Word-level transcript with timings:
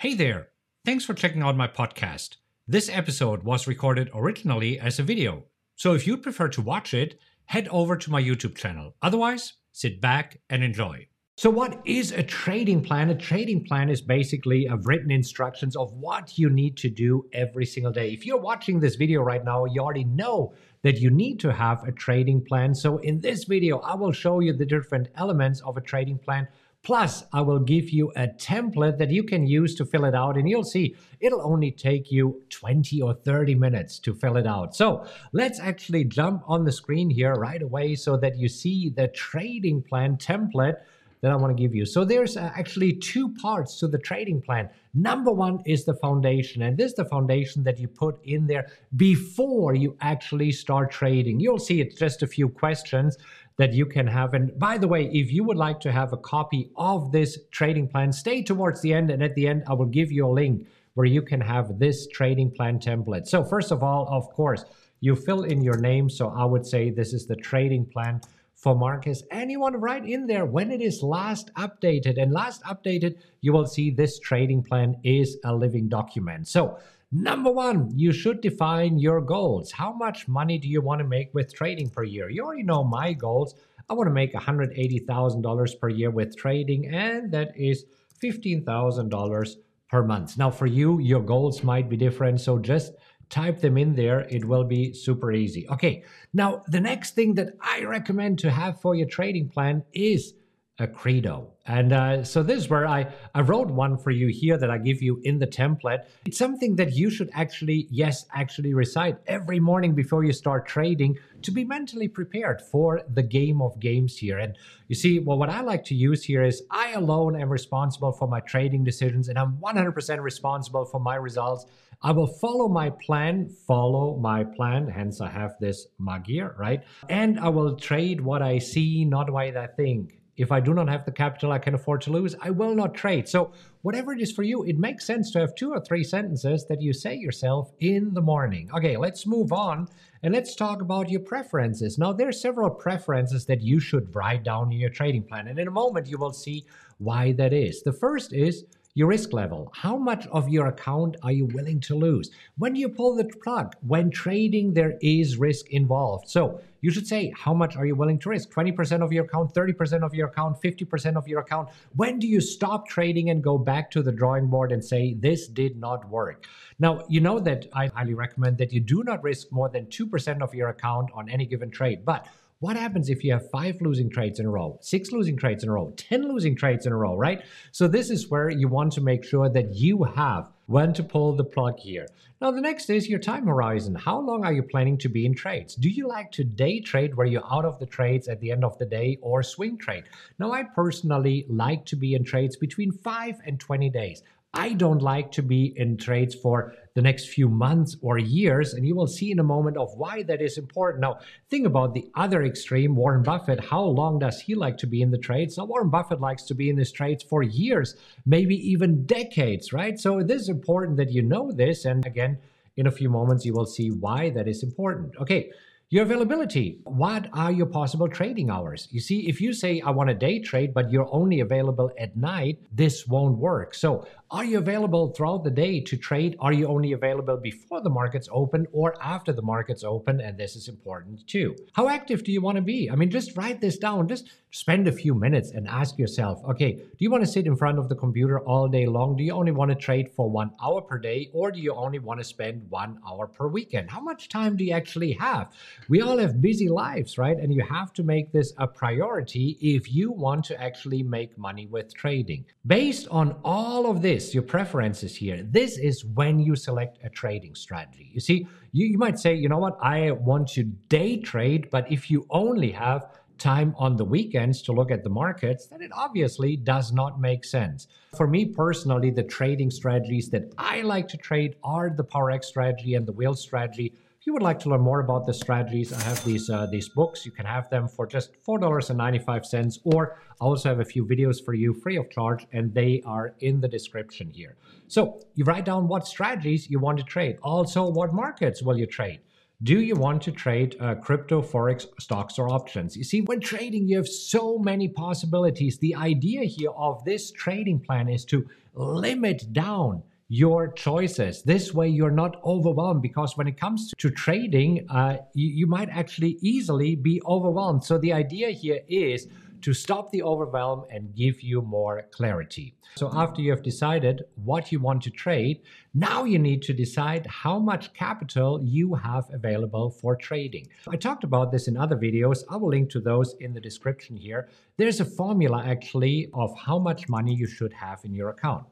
Hey 0.00 0.14
there! 0.14 0.48
Thanks 0.86 1.04
for 1.04 1.12
checking 1.12 1.42
out 1.42 1.58
my 1.58 1.68
podcast. 1.68 2.36
This 2.66 2.88
episode 2.88 3.42
was 3.42 3.66
recorded 3.66 4.08
originally 4.14 4.80
as 4.80 4.98
a 4.98 5.02
video, 5.02 5.44
so 5.76 5.92
if 5.92 6.06
you'd 6.06 6.22
prefer 6.22 6.48
to 6.48 6.62
watch 6.62 6.94
it, 6.94 7.20
head 7.44 7.68
over 7.68 7.98
to 7.98 8.10
my 8.10 8.22
YouTube 8.22 8.56
channel. 8.56 8.94
Otherwise, 9.02 9.58
sit 9.72 10.00
back 10.00 10.40
and 10.48 10.64
enjoy. 10.64 11.06
So, 11.36 11.50
what 11.50 11.82
is 11.84 12.12
a 12.12 12.22
trading 12.22 12.82
plan? 12.82 13.10
A 13.10 13.14
trading 13.14 13.62
plan 13.62 13.90
is 13.90 14.00
basically 14.00 14.64
a 14.64 14.76
written 14.76 15.10
instructions 15.10 15.76
of 15.76 15.92
what 15.92 16.38
you 16.38 16.48
need 16.48 16.78
to 16.78 16.88
do 16.88 17.26
every 17.34 17.66
single 17.66 17.92
day. 17.92 18.10
If 18.10 18.24
you're 18.24 18.40
watching 18.40 18.80
this 18.80 18.94
video 18.94 19.20
right 19.20 19.44
now, 19.44 19.66
you 19.66 19.82
already 19.82 20.04
know 20.04 20.54
that 20.82 20.96
you 20.96 21.10
need 21.10 21.40
to 21.40 21.52
have 21.52 21.86
a 21.86 21.92
trading 21.92 22.42
plan. 22.42 22.74
So, 22.74 22.96
in 22.98 23.20
this 23.20 23.44
video, 23.44 23.80
I 23.80 23.96
will 23.96 24.12
show 24.12 24.40
you 24.40 24.54
the 24.54 24.64
different 24.64 25.08
elements 25.16 25.60
of 25.60 25.76
a 25.76 25.82
trading 25.82 26.16
plan 26.16 26.48
Plus, 26.82 27.24
I 27.32 27.42
will 27.42 27.58
give 27.58 27.90
you 27.90 28.10
a 28.16 28.26
template 28.26 28.96
that 28.98 29.10
you 29.10 29.22
can 29.22 29.46
use 29.46 29.74
to 29.74 29.84
fill 29.84 30.06
it 30.06 30.14
out, 30.14 30.38
and 30.38 30.48
you'll 30.48 30.64
see 30.64 30.96
it'll 31.20 31.42
only 31.42 31.70
take 31.70 32.10
you 32.10 32.42
20 32.48 33.02
or 33.02 33.12
30 33.12 33.54
minutes 33.54 33.98
to 33.98 34.14
fill 34.14 34.38
it 34.38 34.46
out. 34.46 34.74
So 34.74 35.06
let's 35.32 35.60
actually 35.60 36.04
jump 36.04 36.42
on 36.46 36.64
the 36.64 36.72
screen 36.72 37.10
here 37.10 37.34
right 37.34 37.60
away 37.60 37.96
so 37.96 38.16
that 38.16 38.38
you 38.38 38.48
see 38.48 38.88
the 38.88 39.08
trading 39.08 39.82
plan 39.82 40.16
template 40.16 40.76
that 41.20 41.30
I 41.30 41.36
want 41.36 41.54
to 41.54 41.62
give 41.62 41.74
you. 41.74 41.84
So 41.84 42.04
there's 42.04 42.36
uh, 42.36 42.50
actually 42.56 42.94
two 42.94 43.28
parts 43.34 43.78
to 43.80 43.88
the 43.88 43.98
trading 43.98 44.40
plan. 44.40 44.70
Number 44.94 45.30
one 45.30 45.60
is 45.66 45.84
the 45.84 45.94
foundation, 45.94 46.62
and 46.62 46.76
this 46.76 46.92
is 46.92 46.96
the 46.96 47.04
foundation 47.04 47.62
that 47.64 47.78
you 47.78 47.88
put 47.88 48.18
in 48.24 48.46
there 48.46 48.68
before 48.96 49.74
you 49.74 49.96
actually 50.00 50.50
start 50.50 50.90
trading. 50.90 51.38
You'll 51.38 51.58
see 51.58 51.80
it's 51.80 51.96
just 51.96 52.22
a 52.22 52.26
few 52.26 52.48
questions 52.48 53.18
that 53.60 53.74
you 53.74 53.84
can 53.84 54.06
have. 54.06 54.32
And 54.32 54.58
by 54.58 54.78
the 54.78 54.88
way, 54.88 55.10
if 55.12 55.30
you 55.30 55.44
would 55.44 55.58
like 55.58 55.80
to 55.80 55.92
have 55.92 56.14
a 56.14 56.16
copy 56.16 56.70
of 56.76 57.12
this 57.12 57.38
trading 57.50 57.88
plan, 57.88 58.10
stay 58.10 58.42
towards 58.42 58.80
the 58.80 58.94
end. 58.94 59.10
And 59.10 59.22
at 59.22 59.34
the 59.34 59.46
end, 59.46 59.64
I 59.68 59.74
will 59.74 59.92
give 59.98 60.10
you 60.10 60.26
a 60.26 60.32
link 60.32 60.66
where 60.94 61.06
you 61.06 61.20
can 61.20 61.42
have 61.42 61.78
this 61.78 62.08
trading 62.08 62.52
plan 62.52 62.78
template. 62.78 63.26
So, 63.28 63.44
first 63.44 63.70
of 63.70 63.82
all, 63.82 64.08
of 64.08 64.30
course, 64.30 64.64
you 65.00 65.14
fill 65.14 65.42
in 65.42 65.60
your 65.60 65.76
name. 65.76 66.08
So, 66.08 66.30
I 66.30 66.46
would 66.46 66.66
say 66.66 66.88
this 66.88 67.12
is 67.12 67.26
the 67.26 67.36
trading 67.36 67.84
plan 67.84 68.22
for 68.54 68.74
Markus. 68.74 69.24
Want 69.30 69.74
to 69.74 69.78
write 69.78 70.06
in 70.06 70.26
there 70.26 70.46
when 70.46 70.70
it 70.70 70.80
is 70.80 71.02
last 71.02 71.52
updated. 71.52 72.16
And 72.16 72.32
last 72.32 72.62
updated, 72.62 73.18
you 73.42 73.52
will 73.52 73.66
see 73.66 73.90
this 73.90 74.18
trading 74.20 74.62
plan 74.62 74.96
is 75.04 75.36
a 75.44 75.54
living 75.54 75.86
document. 75.90 76.48
So, 76.48 76.78
Number 77.12 77.50
one, 77.50 77.90
you 77.96 78.12
should 78.12 78.40
define 78.40 79.00
your 79.00 79.20
goals. 79.20 79.72
How 79.72 79.92
much 79.92 80.28
money 80.28 80.58
do 80.58 80.68
you 80.68 80.80
want 80.80 81.00
to 81.00 81.06
make 81.06 81.34
with 81.34 81.52
trading 81.52 81.90
per 81.90 82.04
year? 82.04 82.30
You 82.30 82.44
already 82.44 82.62
know 82.62 82.84
my 82.84 83.12
goals. 83.12 83.56
I 83.88 83.94
want 83.94 84.06
to 84.06 84.14
make 84.14 84.32
$180,000 84.32 85.80
per 85.80 85.88
year 85.88 86.10
with 86.12 86.36
trading, 86.36 86.86
and 86.86 87.32
that 87.32 87.50
is 87.56 87.84
$15,000 88.22 89.54
per 89.88 90.04
month. 90.04 90.38
Now, 90.38 90.52
for 90.52 90.66
you, 90.66 91.00
your 91.00 91.20
goals 91.20 91.64
might 91.64 91.88
be 91.88 91.96
different, 91.96 92.40
so 92.40 92.60
just 92.60 92.92
type 93.28 93.60
them 93.60 93.76
in 93.76 93.96
there. 93.96 94.20
It 94.28 94.44
will 94.44 94.64
be 94.64 94.92
super 94.92 95.32
easy. 95.32 95.68
Okay, 95.68 96.04
now 96.32 96.62
the 96.68 96.80
next 96.80 97.16
thing 97.16 97.34
that 97.34 97.54
I 97.60 97.82
recommend 97.82 98.38
to 98.40 98.52
have 98.52 98.80
for 98.80 98.94
your 98.94 99.08
trading 99.08 99.48
plan 99.48 99.82
is 99.92 100.34
a 100.80 100.86
credo. 100.86 101.52
And 101.66 101.92
uh, 101.92 102.24
so 102.24 102.42
this 102.42 102.56
is 102.56 102.68
where 102.70 102.86
I, 102.86 103.06
I 103.34 103.42
wrote 103.42 103.68
one 103.68 103.98
for 103.98 104.10
you 104.10 104.28
here 104.28 104.56
that 104.56 104.70
I 104.70 104.78
give 104.78 105.02
you 105.02 105.20
in 105.24 105.38
the 105.38 105.46
template. 105.46 106.04
It's 106.24 106.38
something 106.38 106.74
that 106.76 106.94
you 106.94 107.10
should 107.10 107.30
actually, 107.34 107.86
yes, 107.90 108.24
actually 108.34 108.72
recite 108.72 109.18
every 109.26 109.60
morning 109.60 109.94
before 109.94 110.24
you 110.24 110.32
start 110.32 110.66
trading 110.66 111.18
to 111.42 111.52
be 111.52 111.64
mentally 111.64 112.08
prepared 112.08 112.62
for 112.62 113.02
the 113.12 113.22
game 113.22 113.60
of 113.60 113.78
games 113.78 114.16
here. 114.16 114.38
And 114.38 114.56
you 114.88 114.96
see, 114.96 115.18
well, 115.18 115.38
what 115.38 115.50
I 115.50 115.60
like 115.60 115.84
to 115.84 115.94
use 115.94 116.24
here 116.24 116.42
is 116.42 116.62
I 116.70 116.92
alone 116.92 117.40
am 117.40 117.50
responsible 117.50 118.12
for 118.12 118.26
my 118.26 118.40
trading 118.40 118.82
decisions 118.82 119.28
and 119.28 119.38
I'm 119.38 119.58
100% 119.58 120.20
responsible 120.22 120.86
for 120.86 120.98
my 120.98 121.16
results. 121.16 121.66
I 122.02 122.12
will 122.12 122.26
follow 122.26 122.66
my 122.66 122.88
plan, 122.88 123.50
follow 123.66 124.16
my 124.16 124.44
plan. 124.44 124.88
Hence, 124.88 125.20
I 125.20 125.28
have 125.28 125.56
this 125.60 125.86
here, 126.24 126.54
right? 126.58 126.82
And 127.10 127.38
I 127.38 127.50
will 127.50 127.76
trade 127.76 128.22
what 128.22 128.40
I 128.40 128.58
see, 128.58 129.04
not 129.04 129.30
what 129.30 129.54
I 129.54 129.66
think. 129.66 130.19
If 130.40 130.50
I 130.50 130.60
do 130.60 130.72
not 130.72 130.88
have 130.88 131.04
the 131.04 131.12
capital 131.12 131.52
I 131.52 131.58
can 131.58 131.74
afford 131.74 132.00
to 132.02 132.10
lose, 132.10 132.34
I 132.40 132.48
will 132.48 132.74
not 132.74 132.94
trade. 132.94 133.28
So, 133.28 133.52
whatever 133.82 134.12
it 134.12 134.22
is 134.22 134.32
for 134.32 134.42
you, 134.42 134.62
it 134.64 134.78
makes 134.78 135.04
sense 135.04 135.30
to 135.32 135.40
have 135.40 135.54
two 135.54 135.70
or 135.70 135.80
three 135.80 136.02
sentences 136.02 136.66
that 136.66 136.80
you 136.80 136.94
say 136.94 137.14
yourself 137.14 137.72
in 137.80 138.14
the 138.14 138.22
morning. 138.22 138.70
Okay, 138.74 138.96
let's 138.96 139.26
move 139.26 139.52
on 139.52 139.86
and 140.22 140.32
let's 140.32 140.54
talk 140.54 140.80
about 140.80 141.10
your 141.10 141.20
preferences. 141.20 141.98
Now, 141.98 142.14
there 142.14 142.28
are 142.28 142.32
several 142.32 142.70
preferences 142.70 143.44
that 143.46 143.60
you 143.60 143.80
should 143.80 144.14
write 144.14 144.42
down 144.42 144.72
in 144.72 144.78
your 144.78 144.88
trading 144.88 145.24
plan. 145.24 145.48
And 145.48 145.58
in 145.58 145.68
a 145.68 145.70
moment, 145.70 146.06
you 146.06 146.16
will 146.16 146.32
see 146.32 146.64
why 146.96 147.32
that 147.32 147.52
is. 147.52 147.82
The 147.82 147.92
first 147.92 148.32
is 148.32 148.64
your 149.00 149.08
risk 149.08 149.32
level. 149.32 149.72
How 149.74 149.96
much 149.96 150.26
of 150.26 150.50
your 150.50 150.66
account 150.66 151.16
are 151.22 151.32
you 151.32 151.46
willing 151.46 151.80
to 151.88 151.94
lose? 151.94 152.30
When 152.58 152.74
do 152.74 152.80
you 152.80 152.90
pull 152.90 153.14
the 153.16 153.24
plug? 153.24 153.74
When 153.80 154.10
trading, 154.10 154.74
there 154.74 154.98
is 155.00 155.38
risk 155.38 155.70
involved. 155.70 156.28
So 156.28 156.60
you 156.82 156.90
should 156.90 157.06
say, 157.06 157.32
how 157.34 157.54
much 157.54 157.76
are 157.78 157.86
you 157.86 157.94
willing 157.94 158.18
to 158.18 158.28
risk? 158.28 158.50
20% 158.50 159.02
of 159.02 159.10
your 159.10 159.24
account, 159.24 159.54
30% 159.54 160.02
of 160.02 160.12
your 160.12 160.28
account, 160.28 160.60
50% 160.60 161.16
of 161.16 161.26
your 161.26 161.40
account. 161.40 161.70
When 161.96 162.18
do 162.18 162.26
you 162.26 162.42
stop 162.42 162.88
trading 162.88 163.30
and 163.30 163.42
go 163.42 163.56
back 163.56 163.90
to 163.92 164.02
the 164.02 164.12
drawing 164.12 164.48
board 164.48 164.70
and 164.70 164.84
say, 164.84 165.14
this 165.14 165.48
did 165.48 165.78
not 165.78 166.06
work? 166.10 166.44
Now, 166.78 167.02
you 167.08 167.22
know 167.22 167.38
that 167.40 167.68
I 167.72 167.86
highly 167.86 168.12
recommend 168.12 168.58
that 168.58 168.70
you 168.70 168.80
do 168.80 169.02
not 169.02 169.22
risk 169.22 169.50
more 169.50 169.70
than 169.70 169.86
2% 169.86 170.42
of 170.42 170.54
your 170.54 170.68
account 170.68 171.08
on 171.14 171.30
any 171.30 171.46
given 171.46 171.70
trade. 171.70 172.04
But 172.04 172.26
what 172.60 172.76
happens 172.76 173.08
if 173.08 173.24
you 173.24 173.32
have 173.32 173.50
five 173.50 173.80
losing 173.80 174.10
trades 174.10 174.38
in 174.38 174.44
a 174.44 174.50
row, 174.50 174.78
six 174.82 175.12
losing 175.12 175.34
trades 175.34 175.62
in 175.64 175.70
a 175.70 175.72
row, 175.72 175.92
10 175.96 176.28
losing 176.28 176.54
trades 176.54 176.84
in 176.84 176.92
a 176.92 176.96
row, 176.96 177.16
right? 177.16 177.42
So, 177.72 177.88
this 177.88 178.10
is 178.10 178.28
where 178.28 178.50
you 178.50 178.68
want 178.68 178.92
to 178.92 179.00
make 179.00 179.24
sure 179.24 179.48
that 179.48 179.74
you 179.74 180.04
have 180.04 180.50
when 180.66 180.92
to 180.92 181.02
pull 181.02 181.34
the 181.34 181.44
plug 181.44 181.78
here. 181.78 182.06
Now, 182.38 182.50
the 182.50 182.60
next 182.60 182.90
is 182.90 183.08
your 183.08 183.18
time 183.18 183.46
horizon. 183.46 183.94
How 183.94 184.20
long 184.20 184.44
are 184.44 184.52
you 184.52 184.62
planning 184.62 184.98
to 184.98 185.08
be 185.08 185.24
in 185.24 185.34
trades? 185.34 185.74
Do 185.74 185.88
you 185.88 186.06
like 186.06 186.30
to 186.32 186.44
day 186.44 186.80
trade 186.80 187.14
where 187.14 187.26
you're 187.26 187.50
out 187.50 187.64
of 187.64 187.78
the 187.78 187.86
trades 187.86 188.28
at 188.28 188.40
the 188.40 188.52
end 188.52 188.62
of 188.62 188.78
the 188.78 188.86
day 188.86 189.18
or 189.22 189.42
swing 189.42 189.78
trade? 189.78 190.04
Now, 190.38 190.52
I 190.52 190.64
personally 190.64 191.46
like 191.48 191.86
to 191.86 191.96
be 191.96 192.14
in 192.14 192.24
trades 192.24 192.56
between 192.56 192.92
5 192.92 193.40
and 193.46 193.58
20 193.58 193.88
days. 193.88 194.22
I 194.52 194.72
don't 194.72 195.00
like 195.00 195.30
to 195.32 195.42
be 195.42 195.72
in 195.76 195.96
trades 195.96 196.34
for 196.34 196.74
the 196.94 197.02
next 197.02 197.28
few 197.28 197.48
months 197.48 197.96
or 198.02 198.18
years, 198.18 198.74
and 198.74 198.84
you 198.84 198.96
will 198.96 199.06
see 199.06 199.30
in 199.30 199.38
a 199.38 199.44
moment 199.44 199.76
of 199.76 199.94
why 199.96 200.24
that 200.24 200.42
is 200.42 200.58
important. 200.58 201.02
Now, 201.02 201.20
think 201.48 201.66
about 201.66 201.94
the 201.94 202.10
other 202.16 202.42
extreme, 202.42 202.96
Warren 202.96 203.22
Buffett. 203.22 203.60
How 203.60 203.84
long 203.84 204.18
does 204.18 204.40
he 204.40 204.56
like 204.56 204.76
to 204.78 204.88
be 204.88 205.02
in 205.02 205.12
the 205.12 205.18
trades? 205.18 205.56
Now, 205.56 205.66
Warren 205.66 205.88
Buffett 205.88 206.20
likes 206.20 206.42
to 206.44 206.54
be 206.54 206.68
in 206.68 206.76
his 206.76 206.90
trades 206.90 207.22
for 207.22 207.44
years, 207.44 207.94
maybe 208.26 208.56
even 208.56 209.06
decades, 209.06 209.72
right? 209.72 210.00
So, 210.00 210.18
it 210.18 210.30
is 210.30 210.48
important 210.48 210.96
that 210.96 211.12
you 211.12 211.22
know 211.22 211.52
this. 211.52 211.84
And 211.84 212.04
again, 212.04 212.38
in 212.76 212.88
a 212.88 212.92
few 212.92 213.08
moments, 213.08 213.44
you 213.44 213.54
will 213.54 213.66
see 213.66 213.90
why 213.90 214.30
that 214.30 214.48
is 214.48 214.64
important. 214.64 215.16
Okay. 215.20 215.52
Your 215.92 216.04
availability. 216.04 216.78
What 216.84 217.28
are 217.32 217.50
your 217.50 217.66
possible 217.66 218.06
trading 218.06 218.48
hours? 218.48 218.86
You 218.92 219.00
see, 219.00 219.28
if 219.28 219.40
you 219.40 219.52
say, 219.52 219.80
I 219.80 219.90
want 219.90 220.08
a 220.08 220.14
day 220.14 220.38
trade, 220.38 220.72
but 220.72 220.88
you're 220.88 221.12
only 221.12 221.40
available 221.40 221.90
at 221.98 222.16
night, 222.16 222.60
this 222.72 223.08
won't 223.08 223.38
work. 223.38 223.74
So, 223.74 224.06
are 224.30 224.44
you 224.44 224.58
available 224.58 225.12
throughout 225.12 225.42
the 225.42 225.50
day 225.50 225.80
to 225.80 225.96
trade? 225.96 226.36
Are 226.38 226.52
you 226.52 226.68
only 226.68 226.92
available 226.92 227.36
before 227.38 227.82
the 227.82 227.90
markets 227.90 228.28
open 228.30 228.68
or 228.70 228.94
after 229.02 229.32
the 229.32 229.42
markets 229.42 229.82
open? 229.82 230.20
And 230.20 230.38
this 230.38 230.54
is 230.54 230.68
important 230.68 231.26
too. 231.26 231.56
How 231.72 231.88
active 231.88 232.22
do 232.22 232.30
you 232.30 232.40
want 232.40 232.54
to 232.54 232.62
be? 232.62 232.88
I 232.88 232.94
mean, 232.94 233.10
just 233.10 233.36
write 233.36 233.60
this 233.60 233.76
down. 233.76 234.06
Just 234.06 234.30
spend 234.50 234.88
a 234.88 234.92
few 234.92 235.14
minutes 235.14 235.52
and 235.52 235.68
ask 235.68 235.98
yourself 235.98 236.42
okay, 236.48 236.72
do 236.72 236.98
you 236.98 237.10
want 237.10 237.22
to 237.22 237.30
sit 237.30 237.46
in 237.46 237.56
front 237.56 237.78
of 237.78 237.88
the 237.88 237.94
computer 237.94 238.40
all 238.40 238.68
day 238.68 238.86
long? 238.86 239.16
Do 239.16 239.22
you 239.22 239.32
only 239.32 239.52
want 239.52 239.70
to 239.70 239.74
trade 239.74 240.10
for 240.10 240.28
one 240.28 240.50
hour 240.62 240.80
per 240.80 240.98
day 240.98 241.28
or 241.32 241.50
do 241.50 241.60
you 241.60 241.72
only 241.74 241.98
want 241.98 242.20
to 242.20 242.24
spend 242.24 242.68
one 242.68 242.98
hour 243.06 243.26
per 243.26 243.48
weekend? 243.48 243.90
How 243.90 244.00
much 244.00 244.28
time 244.28 244.56
do 244.56 244.64
you 244.64 244.72
actually 244.72 245.12
have? 245.12 245.52
We 245.88 246.00
all 246.00 246.18
have 246.18 246.42
busy 246.42 246.68
lives, 246.68 247.18
right? 247.18 247.36
And 247.36 247.54
you 247.54 247.62
have 247.62 247.92
to 247.94 248.02
make 248.02 248.32
this 248.32 248.52
a 248.58 248.66
priority 248.66 249.56
if 249.60 249.92
you 249.92 250.10
want 250.10 250.44
to 250.46 250.60
actually 250.60 251.02
make 251.02 251.36
money 251.38 251.66
with 251.66 251.94
trading. 251.94 252.44
Based 252.66 253.06
on 253.10 253.36
all 253.44 253.90
of 253.90 254.02
this, 254.02 254.34
your 254.34 254.42
preferences 254.42 255.14
here, 255.14 255.42
this 255.42 255.78
is 255.78 256.04
when 256.04 256.40
you 256.40 256.56
select 256.56 256.98
a 257.04 257.08
trading 257.08 257.54
strategy. 257.54 258.10
You 258.12 258.20
see, 258.20 258.46
you, 258.72 258.86
you 258.86 258.98
might 258.98 259.18
say, 259.18 259.34
you 259.34 259.48
know 259.48 259.58
what, 259.58 259.78
I 259.82 260.12
want 260.12 260.48
to 260.48 260.64
day 260.64 261.18
trade, 261.18 261.68
but 261.70 261.90
if 261.90 262.10
you 262.10 262.26
only 262.30 262.70
have 262.70 263.08
time 263.40 263.74
on 263.76 263.96
the 263.96 264.04
weekends 264.04 264.62
to 264.62 264.72
look 264.72 264.90
at 264.90 265.02
the 265.02 265.10
markets, 265.10 265.66
then 265.66 265.82
it 265.82 265.90
obviously 265.92 266.56
does 266.56 266.92
not 266.92 267.20
make 267.20 267.44
sense. 267.44 267.88
For 268.16 268.26
me 268.26 268.44
personally, 268.44 269.10
the 269.10 269.24
trading 269.24 269.70
strategies 269.70 270.30
that 270.30 270.52
I 270.56 270.82
like 270.82 271.08
to 271.08 271.16
trade 271.16 271.56
are 271.64 271.90
the 271.90 272.04
PowerX 272.04 272.44
strategy 272.44 272.94
and 272.94 273.06
the 273.06 273.12
Wheel 273.12 273.34
strategy 273.34 273.94
if 274.20 274.26
you 274.26 274.34
would 274.34 274.42
like 274.42 274.58
to 274.60 274.68
learn 274.68 274.82
more 274.82 275.00
about 275.00 275.24
the 275.24 275.32
strategies, 275.32 275.94
I 275.94 276.02
have 276.02 276.22
these 276.26 276.50
uh, 276.50 276.66
these 276.66 276.90
books. 276.90 277.24
You 277.24 277.32
can 277.32 277.46
have 277.46 277.70
them 277.70 277.88
for 277.88 278.06
just 278.06 278.36
four 278.42 278.58
dollars 278.58 278.90
and 278.90 278.98
ninety 278.98 279.18
five 279.18 279.46
cents, 279.46 279.78
or 279.82 280.18
I 280.38 280.44
also 280.44 280.68
have 280.68 280.80
a 280.80 280.84
few 280.84 281.06
videos 281.06 281.42
for 281.42 281.54
you 281.54 281.72
free 281.72 281.96
of 281.96 282.10
charge, 282.10 282.46
and 282.52 282.74
they 282.74 283.00
are 283.06 283.32
in 283.40 283.62
the 283.62 283.68
description 283.68 284.30
here. 284.30 284.56
So 284.88 285.22
you 285.36 285.44
write 285.44 285.64
down 285.64 285.88
what 285.88 286.06
strategies 286.06 286.68
you 286.68 286.78
want 286.78 286.98
to 286.98 287.04
trade. 287.04 287.38
Also, 287.42 287.88
what 287.88 288.12
markets 288.12 288.62
will 288.62 288.78
you 288.78 288.84
trade? 288.84 289.20
Do 289.62 289.78
you 289.78 289.94
want 289.94 290.22
to 290.22 290.32
trade 290.32 290.74
uh, 290.80 290.94
crypto, 290.94 291.42
forex, 291.42 291.86
stocks, 291.98 292.38
or 292.38 292.48
options? 292.48 292.96
You 292.96 293.04
see, 293.04 293.20
when 293.20 293.40
trading, 293.40 293.88
you 293.88 293.98
have 293.98 294.08
so 294.08 294.58
many 294.58 294.88
possibilities. 294.88 295.76
The 295.76 295.94
idea 295.96 296.44
here 296.44 296.70
of 296.70 297.04
this 297.04 297.30
trading 297.30 297.80
plan 297.80 298.08
is 298.08 298.24
to 298.26 298.48
limit 298.72 299.52
down 299.52 300.02
your 300.28 300.72
choices. 300.72 301.42
This 301.42 301.74
way, 301.74 301.88
you're 301.88 302.10
not 302.10 302.40
overwhelmed 302.42 303.02
because 303.02 303.36
when 303.36 303.46
it 303.46 303.60
comes 303.60 303.92
to 303.98 304.10
trading, 304.10 304.86
uh, 304.88 305.18
you, 305.34 305.48
you 305.48 305.66
might 305.66 305.90
actually 305.90 306.38
easily 306.40 306.96
be 306.96 307.20
overwhelmed. 307.26 307.84
So, 307.84 307.98
the 307.98 308.14
idea 308.14 308.52
here 308.52 308.80
is 308.88 309.28
to 309.62 309.72
stop 309.72 310.10
the 310.10 310.22
overwhelm 310.22 310.84
and 310.90 311.14
give 311.14 311.42
you 311.42 311.62
more 311.62 312.02
clarity. 312.10 312.74
So, 312.96 313.10
after 313.12 313.40
you 313.40 313.50
have 313.50 313.62
decided 313.62 314.24
what 314.34 314.72
you 314.72 314.80
want 314.80 315.02
to 315.04 315.10
trade, 315.10 315.62
now 315.94 316.24
you 316.24 316.38
need 316.38 316.62
to 316.62 316.72
decide 316.72 317.26
how 317.26 317.58
much 317.58 317.92
capital 317.94 318.60
you 318.62 318.94
have 318.94 319.24
available 319.32 319.90
for 319.90 320.16
trading. 320.16 320.68
I 320.88 320.96
talked 320.96 321.22
about 321.22 321.52
this 321.52 321.68
in 321.68 321.76
other 321.76 321.96
videos. 321.96 322.42
I 322.50 322.56
will 322.56 322.70
link 322.70 322.90
to 322.90 323.00
those 323.00 323.34
in 323.40 323.54
the 323.54 323.60
description 323.60 324.16
here. 324.16 324.48
There's 324.76 325.00
a 325.00 325.04
formula 325.04 325.62
actually 325.64 326.30
of 326.34 326.56
how 326.58 326.78
much 326.78 327.08
money 327.08 327.34
you 327.34 327.46
should 327.46 327.72
have 327.72 328.04
in 328.04 328.12
your 328.12 328.30
account. 328.30 328.66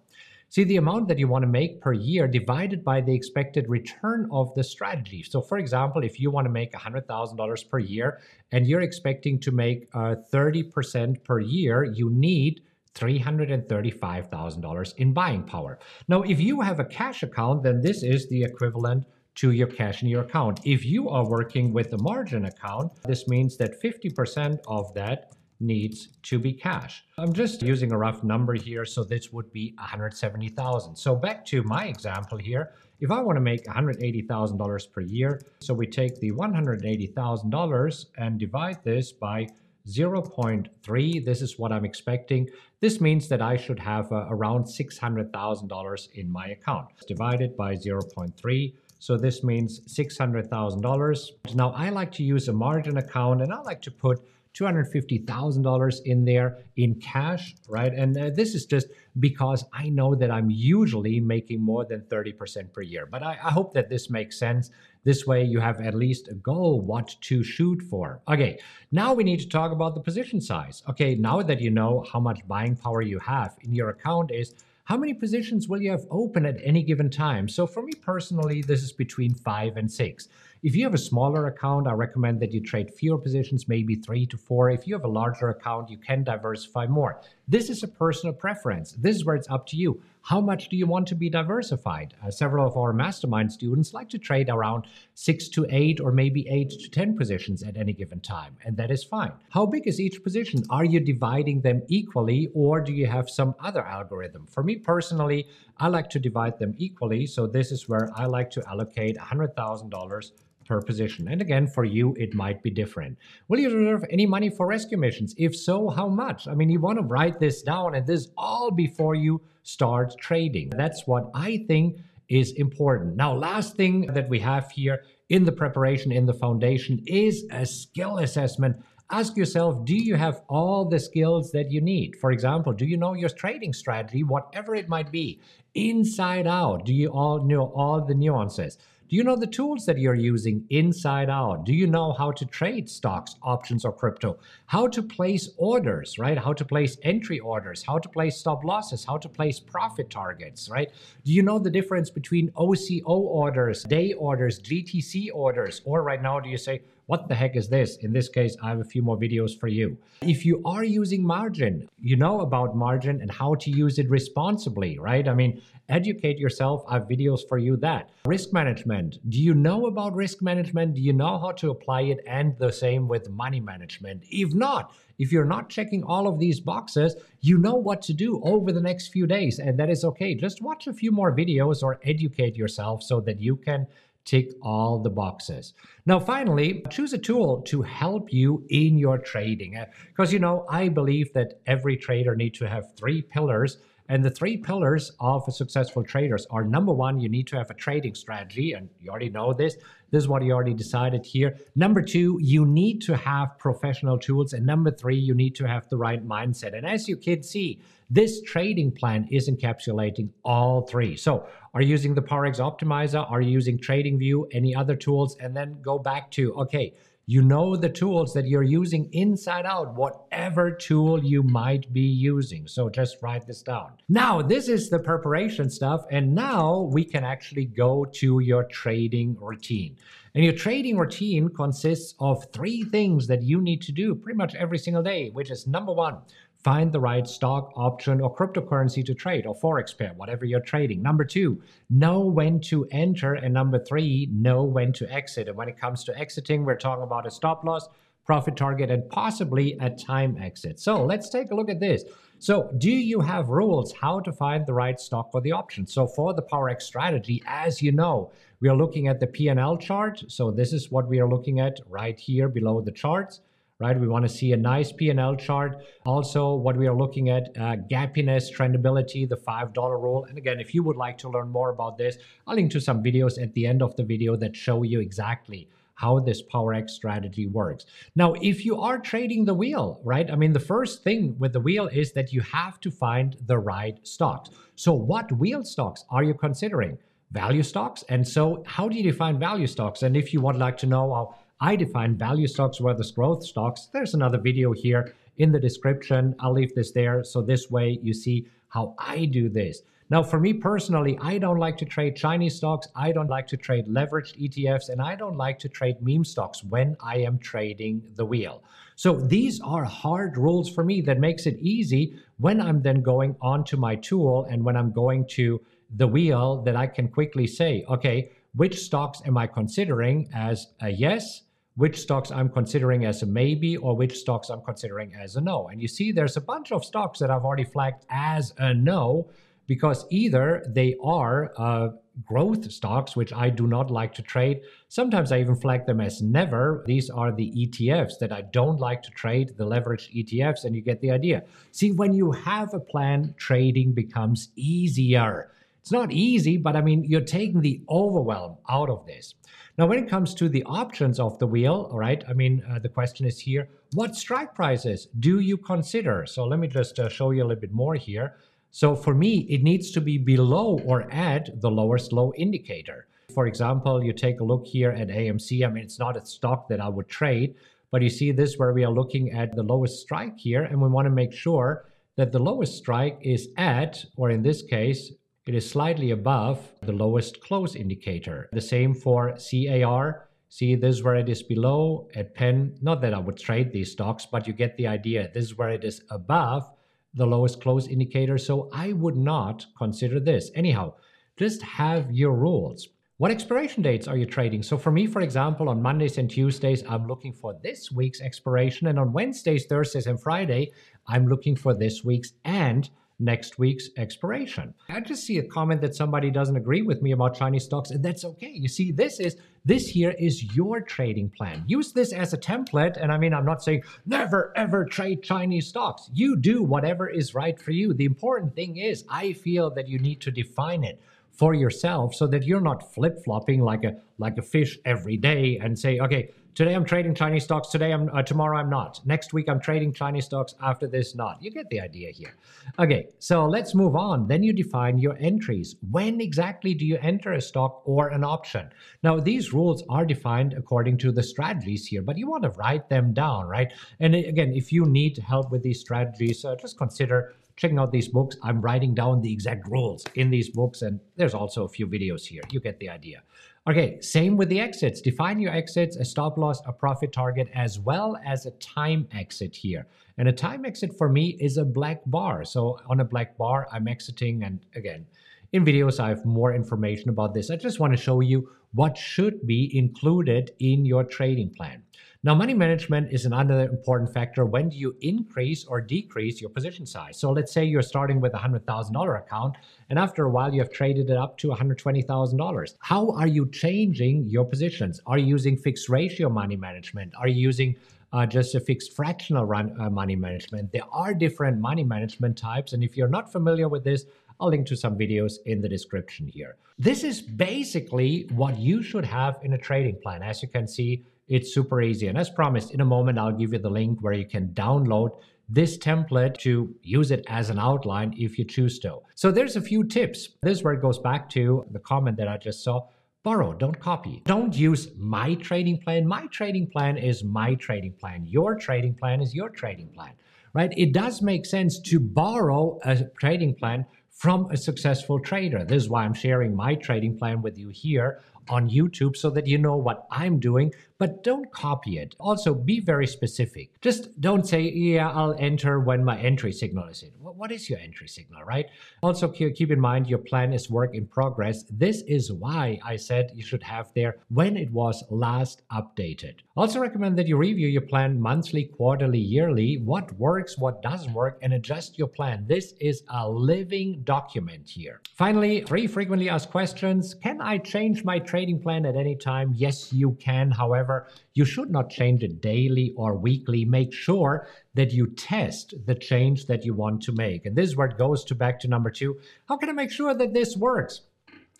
See 0.51 0.65
the 0.65 0.77
amount 0.77 1.09
that 1.09 1.19
you 1.19 1.29
want 1.29 1.43
to 1.43 1.49
make 1.49 1.83
per 1.83 1.93
year 1.93 2.27
divided 2.27 2.83
by 2.83 3.03
the 3.03 3.15
expected 3.15 3.69
return 3.69 4.27
of 4.33 4.55
the 4.55 4.65
strategy. 4.65 5.23
So, 5.23 5.43
for 5.43 5.59
example, 5.59 6.03
if 6.03 6.19
you 6.19 6.31
want 6.31 6.47
to 6.47 6.51
make 6.51 6.73
$100,000 6.73 7.69
per 7.69 7.79
year 7.79 8.21
and 8.51 8.67
you're 8.67 8.81
expecting 8.81 9.39
to 9.41 9.51
make 9.51 9.91
uh, 9.93 10.15
30% 10.33 11.23
per 11.23 11.41
year, 11.41 11.85
you 11.85 12.09
need 12.09 12.63
$335,000 12.95 14.95
in 14.97 15.13
buying 15.13 15.43
power. 15.43 15.79
Now, 16.09 16.23
if 16.23 16.41
you 16.41 16.63
have 16.63 16.81
a 16.81 16.85
cash 16.85 17.23
account, 17.23 17.63
then 17.63 17.83
this 17.83 18.03
is 18.03 18.27
the 18.29 18.43
equivalent 18.43 19.05
to 19.35 19.51
your 19.53 19.69
cash 19.69 20.03
in 20.03 20.09
your 20.09 20.23
account. 20.23 20.61
If 20.65 20.83
you 20.85 21.09
are 21.11 21.29
working 21.29 21.75
with 21.75 21.93
a 21.93 21.99
margin 21.99 22.47
account, 22.47 22.91
this 23.05 23.29
means 23.29 23.59
that 23.59 23.83
50% 23.83 24.61
of 24.67 24.95
that 24.95 25.35
needs 25.61 26.09
to 26.23 26.39
be 26.39 26.53
cash. 26.53 27.05
I'm 27.17 27.33
just 27.33 27.63
using 27.63 27.93
a 27.93 27.99
rough 27.99 28.23
number 28.23 28.55
here, 28.55 28.85
so 28.85 29.05
this 29.05 29.33
would 29.33 29.51
be 29.53 29.75
170,000. 29.79 30.97
So 30.97 31.15
back 31.17 31.45
to 31.47 31.63
my 31.63 31.87
example 31.87 32.39
here, 32.39 32.73
if 33.01 33.11
I 33.11 33.21
want 33.21 33.37
to 33.37 33.41
make 33.41 33.65
$180,000 33.65 34.93
per 34.93 35.01
year, 35.01 35.41
so 35.61 35.75
we 35.75 35.87
take 35.87 36.17
the 36.17 36.33
$180,000 36.33 38.07
and 38.17 38.39
divide 38.39 38.83
this 38.83 39.13
by 39.13 39.47
0.3, 39.89 41.25
this 41.25 41.43
is 41.43 41.59
what 41.59 41.73
I'm 41.73 41.85
expecting. 41.85 42.49
This 42.81 43.01
means 43.01 43.29
that 43.29 43.41
I 43.41 43.57
should 43.57 43.79
have 43.79 44.11
uh, 44.13 44.27
around 44.29 44.65
$600,000 44.65 46.09
in 46.15 46.31
my 46.31 46.49
account. 46.49 46.89
Divided 47.07 47.57
by 47.57 47.75
0.3, 47.75 48.73
so 48.99 49.17
this 49.17 49.45
means 49.45 49.81
$600,000. 49.87 51.55
Now 51.55 51.71
I 51.71 51.89
like 51.91 52.13
to 52.13 52.23
use 52.25 52.49
a 52.49 52.53
margin 52.53 52.99
account 52.99 53.43
and 53.43 53.53
I 53.53 53.61
like 53.61 53.81
to 53.83 53.91
put 53.91 54.21
$250,000 54.59 56.03
in 56.05 56.25
there 56.25 56.59
in 56.77 56.95
cash, 56.97 57.55
right? 57.69 57.93
And 57.93 58.17
uh, 58.17 58.31
this 58.35 58.55
is 58.55 58.67
just 58.67 58.89
because 59.21 59.65
I 59.73 59.89
know 59.89 60.15
that 60.15 60.31
I'm 60.31 60.51
usually 60.51 61.21
making 61.21 61.61
more 61.61 61.85
than 61.85 62.01
30% 62.03 62.73
per 62.73 62.83
year. 62.83 63.07
But 63.07 63.23
I, 63.23 63.39
I 63.43 63.51
hope 63.51 63.73
that 63.75 63.89
this 63.89 64.11
makes 64.11 64.39
sense. 64.39 64.71
This 65.05 65.27
way, 65.27 65.45
you 65.45 65.61
have 65.61 65.81
at 65.81 65.95
least 65.95 66.29
a 66.29 66.35
goal 66.35 66.81
what 66.81 67.15
to 67.23 67.43
shoot 67.43 67.83
for. 67.83 68.21
Okay, 68.29 68.59
now 68.91 69.15
we 69.15 69.25
need 69.25 69.41
to 69.41 69.49
talk 69.49 69.71
about 69.73 69.95
the 69.95 70.01
position 70.01 70.41
size. 70.41 70.83
Okay, 70.89 71.15
now 71.15 71.41
that 71.43 71.61
you 71.61 71.71
know 71.71 72.05
how 72.13 72.19
much 72.19 72.47
buying 72.49 72.75
power 72.75 73.01
you 73.01 73.19
have 73.21 73.57
in 73.63 73.73
your 73.73 73.91
account 73.91 74.31
is 74.33 74.55
how 74.89 74.97
many 74.97 75.13
positions 75.13 75.69
will 75.69 75.83
you 75.83 75.91
have 75.91 76.07
open 76.11 76.47
at 76.47 76.57
any 76.65 76.83
given 76.83 77.11
time? 77.11 77.47
So 77.47 77.67
for 77.67 77.83
me 77.83 77.93
personally, 78.01 78.63
this 78.63 78.83
is 78.83 78.91
between 78.91 79.35
five 79.35 79.77
and 79.77 79.93
six. 79.93 80.29
If 80.61 80.75
you 80.75 80.83
have 80.85 80.95
a 80.95 80.99
smaller 80.99 81.47
account, 81.47 81.87
I 81.87 81.93
recommend 81.93 82.41
that 82.41 82.53
you 82.53 82.61
trade 82.61 82.93
fewer 82.93 83.19
positions, 83.19 83.69
maybe 83.69 83.95
three 83.95 84.27
to 84.27 84.37
four. 84.37 84.71
If 84.71 84.89
you 84.89 84.95
have 84.95 85.05
a 85.05 85.09
larger 85.09 85.51
account, 85.51 85.89
you 85.89 85.99
can 85.99 86.25
diversify 86.25 86.87
more. 86.87 87.21
This 87.51 87.71
is 87.71 87.83
a 87.83 87.89
personal 87.89 88.35
preference. 88.35 88.93
This 88.93 89.17
is 89.17 89.25
where 89.25 89.35
it's 89.35 89.49
up 89.49 89.67
to 89.69 89.77
you. 89.79 90.03
How 90.21 90.39
much 90.39 90.69
do 90.69 90.77
you 90.77 90.87
want 90.87 91.09
to 91.09 91.15
be 91.15 91.31
diversified? 91.31 92.13
Uh, 92.23 92.31
several 92.31 92.67
of 92.67 92.77
our 92.77 92.93
mastermind 92.93 93.51
students 93.51 93.95
like 93.95 94.11
to 94.11 94.19
trade 94.19 94.51
around 94.51 94.85
six 95.15 95.49
to 95.49 95.67
eight 95.71 95.99
or 95.99 96.13
maybe 96.13 96.47
eight 96.51 96.69
to 96.69 96.91
10 96.91 97.17
positions 97.17 97.63
at 97.63 97.79
any 97.79 97.95
given 97.95 98.21
time, 98.21 98.59
and 98.67 98.77
that 98.77 98.91
is 98.91 99.03
fine. 99.03 99.33
How 99.49 99.65
big 99.65 99.89
is 99.89 99.99
each 99.99 100.23
position? 100.23 100.63
Are 100.69 100.85
you 100.85 101.01
dividing 101.01 101.63
them 101.63 101.81
equally 101.89 102.51
or 102.53 102.83
do 102.83 102.93
you 102.93 103.07
have 103.07 103.31
some 103.31 103.55
other 103.61 103.83
algorithm? 103.83 104.45
For 104.45 104.63
me 104.63 104.77
personally, 104.77 105.49
I 105.79 105.89
like 105.89 106.11
to 106.11 106.19
divide 106.19 106.59
them 106.59 106.75
equally. 106.77 107.25
So 107.25 107.47
this 107.47 107.73
is 107.73 107.89
where 107.89 108.11
I 108.15 108.27
like 108.27 108.51
to 108.51 108.69
allocate 108.69 109.17
$100,000 109.17 110.31
per 110.69 110.83
position. 110.83 111.27
And 111.29 111.41
again, 111.41 111.67
for 111.67 111.85
you, 111.85 112.15
it 112.19 112.35
might 112.35 112.63
be 112.63 112.71
different. 112.71 113.17
Will 113.49 113.59
you 113.59 113.75
reserve 113.75 114.05
any 114.11 114.27
money 114.27 114.51
for 114.51 114.67
rescue 114.67 114.99
missions? 114.99 115.35
If 115.39 115.57
so, 115.57 115.89
how 115.89 116.09
much? 116.09 116.47
I 116.47 116.55
mean, 116.55 116.71
you 116.71 116.79
want 116.79 116.99
to 116.99 117.05
write 117.05 117.41
this 117.41 117.63
down 117.63 117.95
and 117.95 118.07
this 118.07 118.29
all 118.37 118.71
before 118.71 119.15
you 119.15 119.41
start 119.63 120.15
trading. 120.19 120.69
That's 120.71 121.07
what 121.07 121.31
I 121.35 121.65
think 121.67 121.99
is 122.29 122.53
important. 122.53 123.17
Now, 123.17 123.35
last 123.35 123.77
thing 123.77 124.13
that 124.13 124.29
we 124.29 124.39
have 124.41 124.71
here 124.71 125.03
in 125.31 125.45
the 125.45 125.53
preparation, 125.53 126.13
in 126.13 126.27
the 126.27 126.35
foundation, 126.35 127.03
is 127.07 127.47
a 127.51 127.65
skill 127.65 128.19
assessment. 128.19 128.77
Ask 129.11 129.39
yourself, 129.39 129.87
do 129.87 129.97
you 129.97 130.17
have 130.17 130.43
all 130.51 130.85
the 130.85 131.01
skills 131.01 131.51
that 131.53 131.71
you 131.71 131.81
need? 131.81 132.17
For 132.21 132.31
example, 132.31 132.75
do 132.75 132.85
you 132.85 132.99
know 132.99 133.15
your 133.15 133.31
trading 133.31 133.73
strategy, 133.73 134.23
whatever 134.23 134.75
it 134.75 134.91
might 134.91 135.11
be, 135.11 135.41
inside 135.75 136.47
out? 136.47 136.85
Do 136.85 136.93
you 136.93 137.09
all 137.09 137.43
know 137.43 137.73
all 137.75 138.05
the 138.05 138.15
nuances? 138.15 138.77
Do 139.09 139.17
you 139.17 139.25
know 139.25 139.37
the 139.37 139.47
tools 139.47 139.87
that 139.87 139.97
you're 139.97 140.15
using 140.15 140.67
inside 140.69 141.31
out? 141.31 141.65
Do 141.65 141.73
you 141.73 141.87
know 141.87 142.13
how 142.13 142.31
to 142.33 142.45
trade 142.45 142.91
stocks, 142.91 143.37
options, 143.43 143.87
or 143.87 143.93
crypto? 143.93 144.39
How 144.67 144.87
to 144.89 145.03
place 145.03 145.49
orders, 145.57 146.19
right? 146.19 146.37
How 146.37 146.53
to 146.53 146.63
place 146.63 146.99
entry 147.03 147.39
orders, 147.39 147.83
how 147.83 147.99
to 148.01 148.09
place 148.11 148.37
stop 148.37 148.65
losses, 148.65 149.07
how 149.07 149.17
to 149.17 149.27
place 149.27 149.61
profit 149.61 150.11
targets, 150.11 150.69
right? 150.69 150.91
Do 151.25 151.33
you 151.33 151.43
know 151.43 151.59
the 151.59 151.71
difference 151.71 152.11
between 152.11 152.51
OCO 152.55 153.07
orders, 153.07 153.83
day 153.85 154.13
orders, 154.13 154.61
GTC 154.61 155.29
orders? 155.33 155.81
Or 155.87 156.03
right 156.03 156.21
now, 156.21 156.39
do 156.39 156.51
you 156.51 156.59
say, 156.59 156.83
what 157.09 157.27
the 157.27 157.35
heck 157.35 157.57
is 157.57 157.71
this? 157.71 157.97
In 158.03 158.13
this 158.13 158.29
case, 158.29 158.55
I 158.63 158.69
have 158.69 158.81
a 158.81 158.85
few 158.85 159.01
more 159.01 159.17
videos 159.17 159.59
for 159.59 159.67
you. 159.67 159.97
If 160.21 160.45
you 160.45 160.61
are 160.67 160.85
using 160.85 161.27
margin, 161.27 161.89
you 161.99 162.17
know 162.17 162.41
about 162.43 162.77
margin 162.77 163.23
and 163.23 163.31
how 163.31 163.55
to 163.55 163.71
use 163.71 163.99
it 163.99 164.11
responsibly, 164.11 164.99
right? 164.99 165.27
I 165.27 165.33
mean, 165.33 165.63
educate 165.89 166.37
yourself. 166.37 166.85
I 166.87 166.95
have 166.99 167.09
videos 167.09 167.41
for 167.49 167.57
you 167.57 167.79
that. 167.79 168.11
Risk 168.27 168.53
management. 168.53 169.17
Do 169.31 169.41
you 169.41 169.55
know 169.55 169.87
about 169.87 170.15
risk 170.15 170.43
management? 170.43 170.97
Do 170.97 171.01
you 171.01 171.15
know 171.15 171.39
how 171.39 171.53
to 171.53 171.71
apply 171.71 172.03
it? 172.03 172.19
And 172.27 172.59
the 172.59 172.71
same 172.71 173.09
with 173.09 173.31
money 173.31 173.61
management. 173.61 174.25
If 174.31 174.53
not, 174.53 174.93
if 175.19 175.33
you're 175.33 175.47
not 175.47 175.71
checking 175.71 176.05
all 176.05 176.29
of 176.29 176.39
these 176.39 176.61
boxes, 176.61 177.17
you 177.41 177.57
know 177.57 177.75
what 177.75 178.03
to 178.03 178.13
do 178.13 178.39
over 178.45 178.71
the 178.71 178.83
next 178.83 179.09
few 179.09 179.27
days, 179.27 179.59
and 179.59 179.79
that 179.79 179.89
is 179.89 180.05
okay. 180.05 180.35
Just 180.35 180.61
watch 180.61 180.87
a 180.87 180.93
few 180.93 181.11
more 181.11 181.35
videos 181.35 181.83
or 181.83 182.01
educate 182.05 182.55
yourself 182.55 183.03
so 183.03 183.19
that 183.23 183.41
you 183.41 183.57
can 183.57 183.87
tick 184.29 184.53
all 184.63 185.03
the 185.03 185.11
boxes. 185.11 185.73
Now, 186.05 186.21
finally, 186.21 186.85
choose 186.91 187.13
a 187.15 187.19
tool 187.19 187.63
to 187.63 187.83
help 187.83 188.33
you 188.33 188.65
in 188.69 188.99
your 188.99 189.19
trading. 189.19 189.73
Because, 190.09 190.31
uh, 190.31 190.35
you 190.35 190.39
know, 190.39 190.67
I 190.69 190.89
believe 190.89 191.33
that 191.33 191.61
every 191.67 191.97
trader 191.97 192.37
needs 192.37 192.59
to 192.59 192.69
have 192.69 192.95
three 192.95 193.23
pillars. 193.23 193.79
And 194.09 194.25
the 194.25 194.31
three 194.31 194.57
pillars 194.57 195.13
of 195.21 195.45
successful 195.53 196.03
traders 196.03 196.47
are 196.51 196.65
number 196.65 196.93
one, 196.93 197.21
you 197.21 197.29
need 197.29 197.47
to 197.49 197.57
have 197.57 197.71
a 197.71 197.75
trading 197.75 198.15
strategy, 198.15 198.73
and 198.73 198.89
you 199.01 199.11
already 199.11 199.29
know 199.29 199.53
this. 199.53 199.77
This 200.11 200.23
is 200.23 200.29
what 200.29 200.43
you 200.43 200.53
already 200.53 200.73
decided 200.73 201.27
here. 201.27 201.59
Number 201.77 202.01
two, 202.01 202.39
you 202.41 202.65
need 202.65 203.03
to 203.03 203.17
have 203.17 203.59
professional 203.59 204.19
tools. 204.19 204.55
And 204.55 204.65
number 204.65 204.91
three, 204.91 205.19
you 205.19 205.35
need 205.35 205.55
to 205.57 205.69
have 205.69 205.87
the 205.91 205.99
right 205.99 206.27
mindset. 206.27 206.75
And 206.75 206.87
as 206.87 207.07
you 207.07 207.19
can 207.19 207.43
see, 207.43 207.81
this 208.09 208.41
trading 208.41 208.93
plan 208.93 209.29
is 209.31 209.51
encapsulating 209.51 210.31
all 210.43 210.87
three. 210.87 211.15
So, 211.15 211.47
are 211.75 211.83
you 211.83 211.89
using 211.89 212.15
the 212.15 212.23
PowerX 212.23 212.59
Optimizer? 212.59 213.31
Are 213.31 213.43
you 213.43 213.51
using 213.51 213.77
TradingView? 213.77 214.47
Any 214.53 214.75
other 214.75 214.97
tools? 214.97 215.37
And 215.39 215.55
then 215.55 215.83
go 215.83 215.99
back 215.99 216.31
to, 216.33 216.55
okay, 216.55 216.95
you 217.31 217.43
know 217.43 217.77
the 217.77 217.91
tools 217.91 218.33
that 218.33 218.49
you're 218.49 218.63
using 218.63 219.11
inside 219.13 219.67
out, 219.67 219.95
whatever 219.95 220.71
tool 220.71 221.23
you 221.23 221.43
might 221.43 221.93
be 221.93 222.01
using. 222.01 222.67
So 222.67 222.89
just 222.89 223.19
write 223.21 223.47
this 223.47 223.61
down. 223.61 223.93
Now, 224.09 224.41
this 224.41 224.67
is 224.67 224.89
the 224.89 224.99
preparation 224.99 225.69
stuff. 225.69 226.07
And 226.11 226.35
now 226.35 226.89
we 226.91 227.05
can 227.05 227.25
actually 227.25 227.67
go 227.67 228.07
to 228.15 228.39
your 228.39 228.65
trading 228.65 229.37
routine. 229.39 229.99
And 230.35 230.43
your 230.43 230.55
trading 230.55 230.97
routine 230.97 231.51
consists 231.51 232.15
of 232.19 232.47
three 232.51 232.85
things 232.85 233.27
that 233.27 233.43
you 233.43 233.61
need 233.61 233.83
to 233.83 233.93
do 233.93 234.15
pretty 234.15 234.39
much 234.39 234.55
every 234.55 234.79
single 234.79 235.03
day, 235.03 235.29
which 235.29 235.51
is 235.51 235.67
number 235.67 235.93
one, 235.93 236.19
find 236.63 236.93
the 236.93 237.01
right 237.01 237.27
stock, 237.27 237.73
option, 237.77 238.21
or 238.21 238.35
cryptocurrency 238.35 239.05
to 239.07 239.15
trade, 239.15 239.47
or 239.47 239.55
forex 239.59 239.97
pair, 239.97 240.13
whatever 240.17 240.45
you're 240.45 240.61
trading. 240.61 241.03
Number 241.03 241.25
two, 241.25 241.63
know 241.89 242.21
when 242.21 242.61
to 242.63 242.87
enter. 242.91 243.35
And 243.35 243.55
number 243.55 243.79
three, 243.79 244.29
know 244.33 244.65
when 244.65 244.93
to 244.95 245.13
exit. 245.13 245.49
And 245.49 245.57
when 245.57 245.69
it 245.69 245.79
comes 245.79 246.05
to 246.05 246.19
exiting, 246.19 246.65
we're 246.65 246.77
talking 246.77 247.05
about 247.05 247.27
a 247.27 247.31
stop 247.31 247.65
loss, 247.65 247.89
profit 248.27 248.57
target, 248.57 248.91
and 248.91 249.09
possibly 249.09 249.77
a 249.81 249.91
time 249.91 250.37
exit. 250.43 250.81
So 250.81 251.05
let's 251.05 251.29
take 251.29 251.51
a 251.51 251.55
look 251.55 251.71
at 251.71 251.81
this. 251.81 252.05
So, 252.41 252.73
do 252.79 252.91
you 252.91 253.21
have 253.21 253.49
rules 253.49 253.93
how 253.93 254.21
to 254.21 254.31
find 254.31 254.65
the 254.65 254.73
right 254.73 255.01
stock 255.01 255.33
for 255.33 255.41
the 255.41 255.51
option? 255.51 255.89
So, 255.89 256.07
for 256.07 256.35
the 256.35 256.43
PowerX 256.43 256.83
strategy, 256.83 257.43
as 257.47 257.83
you 257.83 257.91
know, 257.91 258.31
we 258.61 258.69
are 258.69 258.77
looking 258.77 259.09
at 259.09 259.19
the 259.19 259.27
P&L 259.27 259.77
chart. 259.79 260.23
So, 260.29 260.53
this 260.53 260.73
is 260.73 260.89
what 260.89 261.09
we 261.09 261.19
are 261.19 261.29
looking 261.29 261.59
at 261.59 261.81
right 261.89 262.17
here 262.17 262.49
below 262.49 262.81
the 262.81 262.93
charts 262.93 263.41
right? 263.81 263.99
We 263.99 264.09
want 264.09 264.25
to 264.25 264.29
see 264.29 264.53
a 264.53 264.57
nice 264.57 264.91
P&L 264.91 265.37
chart. 265.37 265.85
Also, 266.05 266.55
what 266.55 266.77
we 266.77 266.89
are 266.89 266.95
looking 266.95 267.31
at, 267.31 267.45
uh, 267.57 267.77
gappiness, 267.91 268.53
trendability, 268.53 269.29
the 269.29 269.37
$5 269.37 270.03
rule. 270.03 270.25
And 270.25 270.37
again, 270.37 270.59
if 270.59 270.75
you 270.75 270.83
would 270.83 270.97
like 270.97 271.17
to 271.19 271.29
learn 271.29 271.49
more 271.49 271.71
about 271.71 271.97
this, 271.97 272.19
I'll 272.47 272.57
link 272.57 272.73
to 272.73 272.81
some 272.81 273.03
videos 273.03 273.41
at 273.41 273.53
the 273.55 273.67
end 273.67 273.83
of 273.83 273.95
the 273.95 274.03
video 274.03 274.35
that 274.37 274.57
show 274.57 274.83
you 274.83 275.01
exactly 275.01 275.69
how 275.95 276.21
this 276.21 276.43
PowerX 276.43 276.91
strategy 276.91 277.47
works. 277.47 277.87
Now, 278.15 278.35
if 278.35 278.65
you 278.65 278.81
are 278.81 278.99
trading 278.99 279.45
the 279.45 279.55
wheel, 279.55 280.01
right? 280.05 280.31
I 280.31 280.37
mean, 280.37 280.53
the 280.53 280.61
first 280.61 281.03
thing 281.03 281.37
with 281.39 281.53
the 281.53 281.61
wheel 281.61 281.89
is 281.89 282.13
that 282.13 282.33
you 282.33 282.41
have 282.41 282.81
to 282.81 282.91
find 282.91 283.37
the 283.47 283.59
right 283.59 283.99
stocks. 284.07 284.51
So, 284.77 284.93
what 284.93 285.31
wheel 285.33 285.65
stocks 285.65 286.05
are 286.11 286.23
you 286.23 286.35
considering? 286.35 286.99
Value 287.33 287.65
stocks. 287.65 288.05
And 288.09 288.27
so, 288.27 288.63
how 288.65 288.89
do 288.89 288.97
you 288.97 289.03
define 289.03 289.41
value 289.41 289.67
stocks? 289.67 290.05
And 290.05 290.17
if 290.17 290.33
you 290.33 290.41
would 290.41 290.57
like 290.57 290.79
to 290.79 290.87
know 290.87 291.13
how 291.13 291.35
I 291.61 291.75
define 291.75 292.17
value 292.17 292.47
stocks 292.47 292.79
versus 292.79 293.11
growth 293.11 293.45
stocks. 293.45 293.89
There's 293.93 294.15
another 294.15 294.39
video 294.39 294.73
here 294.73 295.15
in 295.39 295.51
the 295.51 295.59
description. 295.59 296.37
I'll 296.39 296.53
leave 296.53 296.73
this 296.75 296.93
there. 296.93 297.25
So 297.25 297.43
this 297.43 297.69
way 297.69 297.99
you 298.01 298.15
see 298.15 298.47
how 298.69 298.95
I 298.99 299.25
do 299.25 299.49
this. 299.49 299.83
Now, 300.11 300.23
for 300.23 300.39
me 300.39 300.55
personally, 300.55 301.19
I 301.21 301.37
don't 301.37 301.59
like 301.59 301.77
to 301.79 301.85
trade 301.85 302.17
Chinese 302.17 302.55
stocks. 302.55 302.89
I 302.95 303.13
don't 303.13 303.29
like 303.29 303.47
to 303.49 303.57
trade 303.59 303.89
leveraged 303.89 304.41
ETFs, 304.41 304.89
and 304.89 305.03
I 305.03 305.17
don't 305.17 305.37
like 305.37 305.59
to 305.59 305.69
trade 305.69 305.97
meme 306.01 306.25
stocks 306.25 306.65
when 306.65 306.97
I 307.03 307.19
am 307.19 307.39
trading 307.39 308.03
the 308.15 308.25
wheel. 308.25 308.63
So 308.97 309.17
these 309.17 309.61
are 309.61 309.85
hard 309.85 310.39
rules 310.39 310.71
for 310.71 310.83
me 310.83 311.03
that 311.03 311.19
makes 311.19 311.47
it 311.47 311.59
easy 311.59 312.15
when 312.39 312.61
I'm 312.61 312.81
then 312.81 313.03
going 313.03 313.37
onto 313.43 313.77
my 313.77 313.97
tool 313.97 314.47
and 314.49 314.65
when 314.65 314.77
I'm 314.77 314.93
going 314.93 315.27
to 315.31 315.61
the 315.97 316.07
wheel 316.07 316.63
that 316.63 316.77
I 316.77 316.87
can 316.87 317.09
quickly 317.09 317.47
say, 317.47 317.85
okay, 317.89 318.31
which 318.55 318.79
stocks 318.79 319.21
am 319.27 319.37
I 319.37 319.47
considering 319.47 320.31
as 320.33 320.69
a 320.81 320.89
yes 320.89 321.43
which 321.79 321.97
stocks 322.01 322.33
I'm 322.33 322.49
considering 322.49 323.05
as 323.05 323.23
a 323.23 323.27
maybe 323.27 323.77
or 323.77 323.97
which 323.97 324.19
stocks 324.19 324.49
I'm 324.51 324.63
considering 324.63 325.15
as 325.15 325.37
a 325.37 325.41
no. 325.41 325.69
And 325.69 325.81
you 325.81 325.87
see, 325.87 326.11
there's 326.11 326.37
a 326.37 326.41
bunch 326.41 326.73
of 326.73 326.85
stocks 326.85 327.21
that 327.21 327.31
I've 327.31 327.45
already 327.45 327.63
flagged 327.63 328.05
as 328.11 328.53
a 328.59 328.75
no 328.75 329.31
because 329.69 330.05
either 330.11 330.65
they 330.69 330.97
are 331.01 331.53
uh, 331.57 331.91
growth 332.27 332.69
stocks, 332.73 333.15
which 333.15 333.33
I 333.33 333.49
do 333.51 333.69
not 333.69 333.93
like 333.93 334.13
to 334.15 334.23
trade. 334.23 334.63
Sometimes 334.89 335.31
I 335.31 335.39
even 335.39 335.55
flag 335.55 335.87
them 335.87 336.01
as 336.01 336.21
never. 336.21 336.83
These 336.85 337.11
are 337.11 337.31
the 337.31 337.53
ETFs 337.57 338.19
that 338.19 338.33
I 338.33 338.41
don't 338.41 338.81
like 338.81 339.03
to 339.05 339.11
trade, 339.13 339.53
the 339.57 339.65
leveraged 339.65 340.13
ETFs, 340.13 340.65
and 340.65 340.75
you 340.75 340.83
get 340.83 341.01
the 341.01 341.13
idea. 341.13 341.45
See, 341.71 341.93
when 341.93 342.13
you 342.13 342.33
have 342.33 342.75
a 342.75 342.81
plan, 342.81 343.35
trading 343.39 343.93
becomes 343.93 344.49
easier. 344.57 345.53
It's 345.89 345.93
not 345.95 346.13
easy, 346.13 346.59
but 346.59 346.77
I 346.77 346.83
mean, 346.83 347.05
you're 347.05 347.23
taking 347.23 347.63
the 347.63 347.81
overwhelm 347.89 348.59
out 348.69 348.91
of 348.91 349.07
this. 349.07 349.35
Now, 349.79 349.87
when 349.87 349.99
it 349.99 350.11
comes 350.11 350.35
to 350.35 350.47
the 350.47 350.63
options 350.65 351.19
of 351.19 351.39
the 351.39 351.47
wheel, 351.47 351.89
all 351.91 351.97
right, 351.97 352.23
I 352.29 352.35
mean, 352.35 352.63
uh, 352.71 352.79
the 352.79 352.91
question 352.91 353.25
is 353.25 353.41
here 353.41 353.71
what 353.95 354.15
strike 354.15 354.55
prices 354.55 355.09
do 355.19 355.41
you 355.41 355.57
consider? 355.57 356.27
So 356.27 356.45
let 356.45 356.59
me 356.59 356.69
just 356.69 356.99
uh, 356.99 357.09
show 357.09 357.31
you 357.31 357.43
a 357.43 357.47
little 357.47 357.63
bit 357.63 357.73
more 357.73 357.95
here. 357.95 358.37
So 358.71 358.95
for 358.95 359.15
me, 359.15 359.47
it 359.49 359.63
needs 359.63 359.91
to 359.93 360.03
be 360.03 360.19
below 360.19 360.79
or 360.85 361.11
at 361.11 361.59
the 361.59 361.71
lowest 361.71 362.13
low 362.13 362.35
indicator. 362.37 363.07
For 363.33 363.47
example, 363.47 364.05
you 364.05 364.13
take 364.13 364.41
a 364.41 364.45
look 364.45 364.67
here 364.67 364.91
at 364.91 365.09
AMC. 365.09 365.67
I 365.67 365.71
mean, 365.71 365.85
it's 365.85 365.99
not 365.99 366.19
a 366.19 366.27
stock 366.27 366.69
that 366.69 366.83
I 366.83 366.91
would 366.91 367.09
trade, 367.09 367.55
but 367.91 368.03
you 368.03 368.11
see 368.11 368.31
this 368.31 368.59
where 368.59 368.75
we 368.75 368.85
are 368.85 368.93
looking 368.93 369.33
at 369.33 369.57
the 369.57 369.63
lowest 369.63 370.03
strike 370.03 370.37
here, 370.37 370.65
and 370.65 370.83
we 370.83 370.89
want 370.91 371.07
to 371.07 371.11
make 371.11 371.33
sure 371.33 371.87
that 372.17 372.31
the 372.31 372.41
lowest 372.41 372.77
strike 372.77 373.19
is 373.23 373.49
at, 373.57 374.05
or 374.19 374.29
in 374.29 374.43
this 374.43 374.63
case, 374.63 375.13
it 375.49 375.55
is 375.55 375.69
slightly 375.69 376.11
above 376.11 376.61
the 376.83 376.93
lowest 376.93 377.41
close 377.41 377.75
indicator. 377.75 378.51
The 378.53 378.61
same 378.61 378.95
for 378.95 379.35
CAR. 379.51 380.29
See, 380.51 380.75
this 380.75 380.97
is 380.97 381.03
where 381.03 381.15
it 381.15 381.31
is 381.31 381.43
below 381.43 382.07
at 382.15 382.35
Penn. 382.35 382.77
Not 382.83 383.01
that 383.01 383.15
I 383.15 383.19
would 383.19 383.39
trade 383.39 383.73
these 383.73 383.91
stocks, 383.91 384.27
but 384.31 384.47
you 384.47 384.53
get 384.53 384.77
the 384.77 384.87
idea. 384.87 385.31
This 385.33 385.45
is 385.45 385.57
where 385.57 385.71
it 385.71 385.85
is 385.85 386.03
above 386.11 386.71
the 387.15 387.25
lowest 387.25 387.63
close 387.63 387.87
indicator. 387.87 388.37
So 388.37 388.69
I 388.75 388.93
would 388.93 389.17
not 389.17 389.65
consider 389.79 390.21
this. 390.21 390.51
Anyhow, 390.55 390.93
just 391.39 391.63
have 391.63 392.13
your 392.13 392.35
rules. 392.35 392.87
What 393.17 393.31
expiration 393.31 393.83
dates 393.83 394.07
are 394.07 394.19
you 394.19 394.27
trading? 394.27 394.63
So 394.63 394.77
for 394.77 394.91
me, 394.93 395.07
for 395.07 395.23
example, 395.23 395.71
on 395.71 395.81
Mondays 395.81 396.19
and 396.19 396.31
Tuesdays, 396.31 396.85
I'm 396.87 397.07
looking 397.07 397.33
for 397.33 397.59
this 397.63 397.91
week's 397.91 398.21
expiration. 398.21 398.89
And 398.89 398.99
on 398.99 399.15
Wednesdays, 399.15 399.65
Thursdays, 399.65 400.09
and 400.09 400.21
Friday, 400.21 400.73
I'm 401.07 401.27
looking 401.27 401.57
for 401.57 401.73
this 401.73 402.05
week's 402.05 402.35
and 402.45 402.91
next 403.19 403.59
week's 403.59 403.91
expiration. 403.97 404.75
I 404.89 405.01
just 405.01 405.25
see 405.25 405.39
a 405.39 405.43
comment 405.43 405.81
that 405.81 405.95
somebody 405.95 406.31
doesn't 406.31 406.57
agree 406.57 406.83
with 406.83 407.03
me 407.03 407.13
about 407.13 407.37
Chinese 407.37 407.65
stocks, 407.65 407.91
and 407.91 408.05
that's 408.05 408.25
okay. 408.25 408.53
You 408.53 408.69
see, 408.69 408.93
this 408.93 409.19
is 409.21 409.37
this 409.65 409.89
here 409.89 410.15
is 410.19 410.55
your 410.55 410.81
trading 410.81 411.31
plan. 411.31 411.65
Use 411.67 411.93
this 411.93 412.13
as 412.13 412.33
a 412.33 412.39
template. 412.39 412.97
And 413.01 413.13
I 413.13 413.19
mean, 413.19 413.35
I'm 413.35 413.45
not 413.45 413.63
saying 413.63 413.83
never 414.07 414.53
ever 414.57 414.85
trade 414.85 415.23
Chinese 415.23 415.67
stocks. 415.67 416.09
You 416.13 416.37
do 416.37 416.63
whatever 416.63 417.09
is 417.09 417.35
right 417.35 417.61
for 417.61 417.73
you. 417.73 417.93
The 417.93 418.05
important 418.05 418.55
thing 418.55 418.77
is, 418.77 419.05
I 419.09 419.33
feel 419.33 419.71
that 419.71 419.89
you 419.89 419.99
need 419.99 420.21
to 420.23 420.31
define 420.31 420.85
it 420.85 421.01
for 421.33 421.55
yourself 421.55 422.15
so 422.15 422.27
that 422.27 422.45
you're 422.45 422.61
not 422.61 422.93
flip-flopping 422.95 423.61
like 423.61 423.85
a 423.85 423.97
like 424.19 424.37
a 424.39 424.43
fish 424.43 424.79
every 424.85 425.17
day 425.17 425.59
and 425.63 425.79
say 425.79 426.01
okay 426.01 426.31
Today 426.59 426.75
I'm 426.75 426.85
trading 426.85 427.15
Chinese 427.15 427.45
stocks. 427.45 427.69
Today 427.69 427.93
I'm 427.93 428.09
uh, 428.09 428.21
tomorrow 428.21 428.59
I'm 428.59 428.69
not. 428.69 429.01
Next 429.07 429.33
week 429.33 429.49
I'm 429.49 429.61
trading 429.61 429.93
Chinese 429.93 430.25
stocks. 430.25 430.57
After 430.61 430.89
this, 430.89 431.15
not. 431.15 431.41
You 431.41 431.53
get 431.53 431.71
the 431.71 431.81
idea 431.81 432.11
here. 432.11 432.35
Okay, 432.81 433.07
so 433.21 433.47
let's 433.47 433.77
move 433.77 433.95
on. 433.95 434.27
Then 434.27 434.43
you 434.43 434.53
define 434.53 434.99
your 434.99 435.17
entries. 435.21 435.77
When 435.93 436.21
exactly 436.21 436.75
do 436.75 436.85
you 436.85 436.99
enter 437.01 437.35
a 437.35 437.41
stock 437.41 437.83
or 437.85 438.09
an 438.09 438.25
option? 438.25 438.71
Now 439.05 439.21
these 439.21 439.53
rules 439.53 439.85
are 439.89 440.05
defined 440.05 440.55
according 440.55 440.99
to 440.99 441.13
the 441.13 441.23
strategies 441.23 441.87
here, 441.87 442.03
but 442.03 442.19
you 442.19 442.29
want 442.29 442.43
to 442.43 442.51
write 442.51 442.89
them 442.89 443.15
down, 443.15 443.47
right? 443.47 443.73
And 444.01 444.17
again, 444.17 444.53
if 444.53 444.73
you 444.73 444.85
need 444.85 445.17
help 445.19 445.53
with 445.53 445.63
these 445.63 445.79
strategies, 445.79 446.45
uh, 446.45 446.57
just 446.57 446.77
consider 446.77 447.37
checking 447.55 447.79
out 447.79 447.93
these 447.93 448.09
books. 448.09 448.37
I'm 448.43 448.61
writing 448.61 448.95
down 448.95 449.23
the 449.23 449.33
exact 449.33 449.69
rules 449.69 450.05
in 450.17 450.31
these 450.31 450.49
books, 450.49 450.83
and 450.83 450.99
there's 451.15 451.35
also 451.35 451.65
a 451.65 451.69
few 451.69 451.87
videos 451.87 452.25
here. 452.25 452.43
You 452.51 452.59
get 452.59 452.81
the 452.81 452.89
idea. 452.89 453.23
Okay, 453.69 454.01
same 454.01 454.39
with 454.39 454.49
the 454.49 454.61
exits. 454.61 455.03
Define 455.03 455.39
your 455.39 455.53
exits, 455.53 455.97
a 455.97 456.05
stop 456.05 456.39
loss, 456.39 456.63
a 456.67 456.73
profit 456.73 457.13
target, 457.13 457.51
as 457.55 457.79
well 457.79 458.17
as 458.25 458.47
a 458.47 458.51
time 458.53 459.07
exit 459.13 459.55
here. 459.55 459.87
And 460.17 460.27
a 460.27 460.33
time 460.33 460.65
exit 460.65 460.97
for 460.97 461.11
me 461.11 461.37
is 461.39 461.59
a 461.59 461.67
black 461.67 462.01
bar. 462.07 462.47
So 462.47 462.79
on 462.89 463.01
a 463.01 463.05
black 463.05 463.37
bar, 463.37 463.69
I'm 463.71 463.87
exiting. 463.87 464.43
And 464.43 464.65
again, 464.75 465.05
in 465.53 465.67
videos, 465.67 466.01
I 466.01 466.09
have 466.09 466.25
more 466.25 466.55
information 466.55 467.11
about 467.11 467.35
this. 467.35 467.51
I 467.51 467.57
just 467.57 467.79
want 467.79 467.93
to 467.93 467.99
show 467.99 468.21
you 468.21 468.49
what 468.73 468.97
should 468.97 469.47
be 469.47 469.77
included 469.77 470.53
in 470.59 470.85
your 470.85 471.05
trading 471.05 471.51
plan. 471.51 471.83
Now, 472.25 472.35
money 472.35 472.53
management 472.53 473.13
is 473.13 473.27
another 473.27 473.61
important 473.61 474.13
factor. 474.13 474.45
When 474.45 474.71
do 474.71 474.77
you 474.77 474.97
increase 475.03 475.65
or 475.65 475.81
decrease 475.81 476.41
your 476.41 476.51
position 476.51 476.85
size? 476.85 477.17
So 477.17 477.31
let's 477.31 477.53
say 477.53 477.65
you're 477.65 477.81
starting 477.81 478.21
with 478.21 478.35
a 478.35 478.39
$100,000 478.39 479.19
account, 479.19 479.55
and 479.89 480.01
after 480.01 480.25
a 480.25 480.31
while 480.31 480.53
you 480.53 480.61
have 480.61 480.73
traded 480.73 481.11
it 481.11 481.17
up 481.17 481.39
to 481.39 481.49
$120,000. 481.49 482.75
How 482.81 483.11
are 483.13 483.29
you 483.29 483.49
changing 483.51 484.27
your 484.27 484.45
positions? 484.45 485.01
Are 485.07 485.17
you 485.17 485.27
using 485.27 485.57
fixed 485.57 485.89
ratio 485.89 486.29
money 486.29 486.57
management? 486.57 487.13
Are 487.17 487.29
you 487.29 487.41
using 487.41 487.77
uh, 488.13 488.27
just 488.27 488.57
a 488.57 488.61
fixed 488.61 488.97
fractional 488.97 489.45
run 489.45 489.81
uh, 489.81 489.89
money 489.89 490.17
management? 490.17 490.73
There 490.73 490.91
are 490.91 491.15
different 491.15 491.61
money 491.61 491.85
management 491.85 492.37
types, 492.37 492.73
and 492.73 492.83
if 492.83 492.97
you're 492.97 493.07
not 493.07 493.31
familiar 493.31 493.69
with 493.69 493.85
this, 493.85 494.07
I'll 494.41 494.49
link 494.49 494.67
to 494.69 494.77
some 494.77 494.97
videos 494.97 495.35
in 495.47 495.61
the 495.61 495.69
description 495.69 496.29
here. 496.29 496.57
This 496.79 497.03
is 497.03 497.21
basically 497.21 498.29
what 498.33 498.59
you 498.59 498.83
should 498.83 499.05
have 499.05 499.39
in 499.43 499.55
a 499.55 499.59
trading 499.59 499.99
plan. 500.03 500.23
As 500.23 500.43
you 500.43 500.49
can 500.49 500.69
see, 500.69 501.05
it's 501.27 501.53
super 501.53 501.83
easy. 501.83 502.07
And 502.07 502.17
as 502.17 502.31
promised, 502.31 502.73
in 502.73 502.81
a 502.81 502.85
moment, 502.85 503.19
I'll 503.19 503.33
give 503.33 503.53
you 503.53 503.59
the 503.59 503.71
link 503.71 504.01
where 504.01 504.13
you 504.13 504.27
can 504.27 504.49
download 504.49 505.11
this 505.49 505.77
template 505.79 506.37
to 506.39 506.75
use 506.83 507.11
it 507.11 507.25
as 507.29 507.51
an 507.51 507.59
outline 507.59 508.15
if 508.17 508.39
you 508.39 508.45
choose 508.45 508.79
to. 508.81 508.99
So 509.15 509.31
there's 509.31 509.57
a 509.57 509.61
few 509.61 509.83
tips. 509.83 510.31
This 510.43 510.59
is 510.59 510.65
where 510.65 510.75
it 510.75 510.83
goes 510.83 510.99
back 510.99 511.29
to 511.31 511.65
the 511.71 511.79
comment 511.81 512.17
that 512.19 512.29
I 512.29 512.37
just 512.37 512.63
saw. 512.63 512.87
Borrow, 513.25 513.53
don't 513.53 513.79
copy. 513.79 514.23
Don't 514.25 514.55
use 514.55 514.89
my 514.97 515.35
trading 515.35 515.79
plan. 515.79 516.07
My 516.07 516.27
trading 516.29 516.69
plan 516.71 516.97
is 516.97 517.25
my 517.25 517.55
trading 517.57 517.93
plan. 517.95 518.27
Your 518.27 518.55
trading 518.55 518.95
plan 518.95 519.21
is 519.21 519.35
your 519.35 519.49
trading 519.49 519.89
plan, 519.89 520.13
right? 520.55 520.73
It 520.77 520.93
does 520.93 521.21
make 521.21 521.45
sense 521.45 521.81
to 521.81 521.99
borrow 521.99 522.79
a 522.85 523.05
trading 523.19 523.55
plan 523.55 523.85
from 524.19 524.51
a 524.51 524.57
successful 524.57 525.21
trader. 525.21 525.65
This 525.65 525.85
is 525.85 525.89
why 525.89 526.05
I'm 526.05 526.13
sharing 526.13 526.55
my 526.55 526.75
trading 526.75 527.17
plan 527.17 527.41
with 527.41 527.57
you 527.57 527.69
here 527.69 528.21
on 528.49 528.71
YouTube 528.71 529.17
so 529.17 529.31
that 529.31 529.47
you 529.47 529.59
know 529.59 529.77
what 529.77 530.07
I'm 530.11 530.39
doing, 530.39 530.73
but 530.99 531.23
don't 531.23 531.51
copy 531.53 531.99
it. 531.99 532.17
Also, 532.19 532.53
be 532.55 532.81
very 532.81 533.07
specific. 533.07 533.81
Just 533.81 534.21
don't 534.21 534.47
say, 534.47 534.63
yeah, 534.63 535.11
I'll 535.11 535.37
enter 535.39 535.79
when 535.79 536.05
my 536.05 536.19
entry 536.19 536.53
signal 536.53 536.89
is 536.89 537.03
in. 537.03 537.11
What 537.21 537.53
is 537.53 537.71
your 537.71 537.79
entry 537.79 538.09
signal, 538.09 538.43
right? 538.43 538.67
Also, 539.03 539.29
keep 539.29 539.71
in 539.71 539.81
mind 539.81 540.09
your 540.09 540.19
plan 540.19 540.53
is 540.53 540.69
work 540.69 540.95
in 540.95 541.07
progress. 541.07 541.65
This 541.71 542.03
is 542.03 542.33
why 542.33 542.81
I 542.85 542.97
said 542.97 543.31
you 543.35 543.45
should 543.45 543.63
have 543.63 543.93
there 543.95 544.17
when 544.29 544.57
it 544.57 544.71
was 544.73 545.05
last 545.11 545.63
updated. 545.71 546.37
Also, 546.57 546.81
recommend 546.81 547.17
that 547.19 547.29
you 547.29 547.37
review 547.37 547.69
your 547.69 547.83
plan 547.83 548.21
monthly, 548.21 548.65
quarterly, 548.65 549.21
yearly, 549.21 549.79
what 549.85 550.13
works, 550.15 550.59
what 550.59 550.83
doesn't 550.83 551.13
work, 551.13 551.39
and 551.43 551.53
adjust 551.53 551.99
your 551.99 552.09
plan. 552.09 552.45
This 552.49 552.75
is 552.81 553.05
a 553.11 553.29
living 553.29 554.03
document 554.03 554.69
here. 554.69 555.01
Finally, 555.15 555.63
three 555.63 555.87
frequently 555.87 556.29
asked 556.29 556.51
questions 556.51 557.15
Can 557.15 557.41
I 557.41 557.59
change 557.59 558.05
my 558.05 558.19
trade? 558.19 558.38
Trading 558.39 558.61
plan 558.61 558.87
at 558.87 558.95
any 558.95 559.17
time? 559.17 559.53
Yes, 559.57 559.93
you 559.93 560.13
can. 560.21 560.53
However, 560.53 561.09
you 561.35 561.45
should 561.45 561.71
not 561.71 561.91
change 561.91 562.23
it 562.23 562.41
daily 562.41 562.95
or 562.97 563.19
weekly. 563.19 563.65
Make 563.65 563.93
sure 563.93 564.47
that 564.75 564.93
you 564.93 565.09
test 565.09 565.75
the 565.87 565.97
change 565.97 566.47
that 566.47 566.65
you 566.65 566.73
want 566.73 567.03
to 567.03 567.13
make. 567.13 567.47
And 567.47 567.57
this 567.57 567.71
is 567.71 567.77
where 567.77 567.89
it 567.89 567.99
goes 567.99 568.23
to 568.27 568.37
back 568.37 568.61
to 568.61 568.69
number 568.69 568.93
two. 568.93 569.19
How 569.49 569.57
can 569.57 569.71
I 569.71 569.73
make 569.73 569.91
sure 569.91 570.15
that 570.15 570.35
this 570.35 570.55
works? 570.57 571.01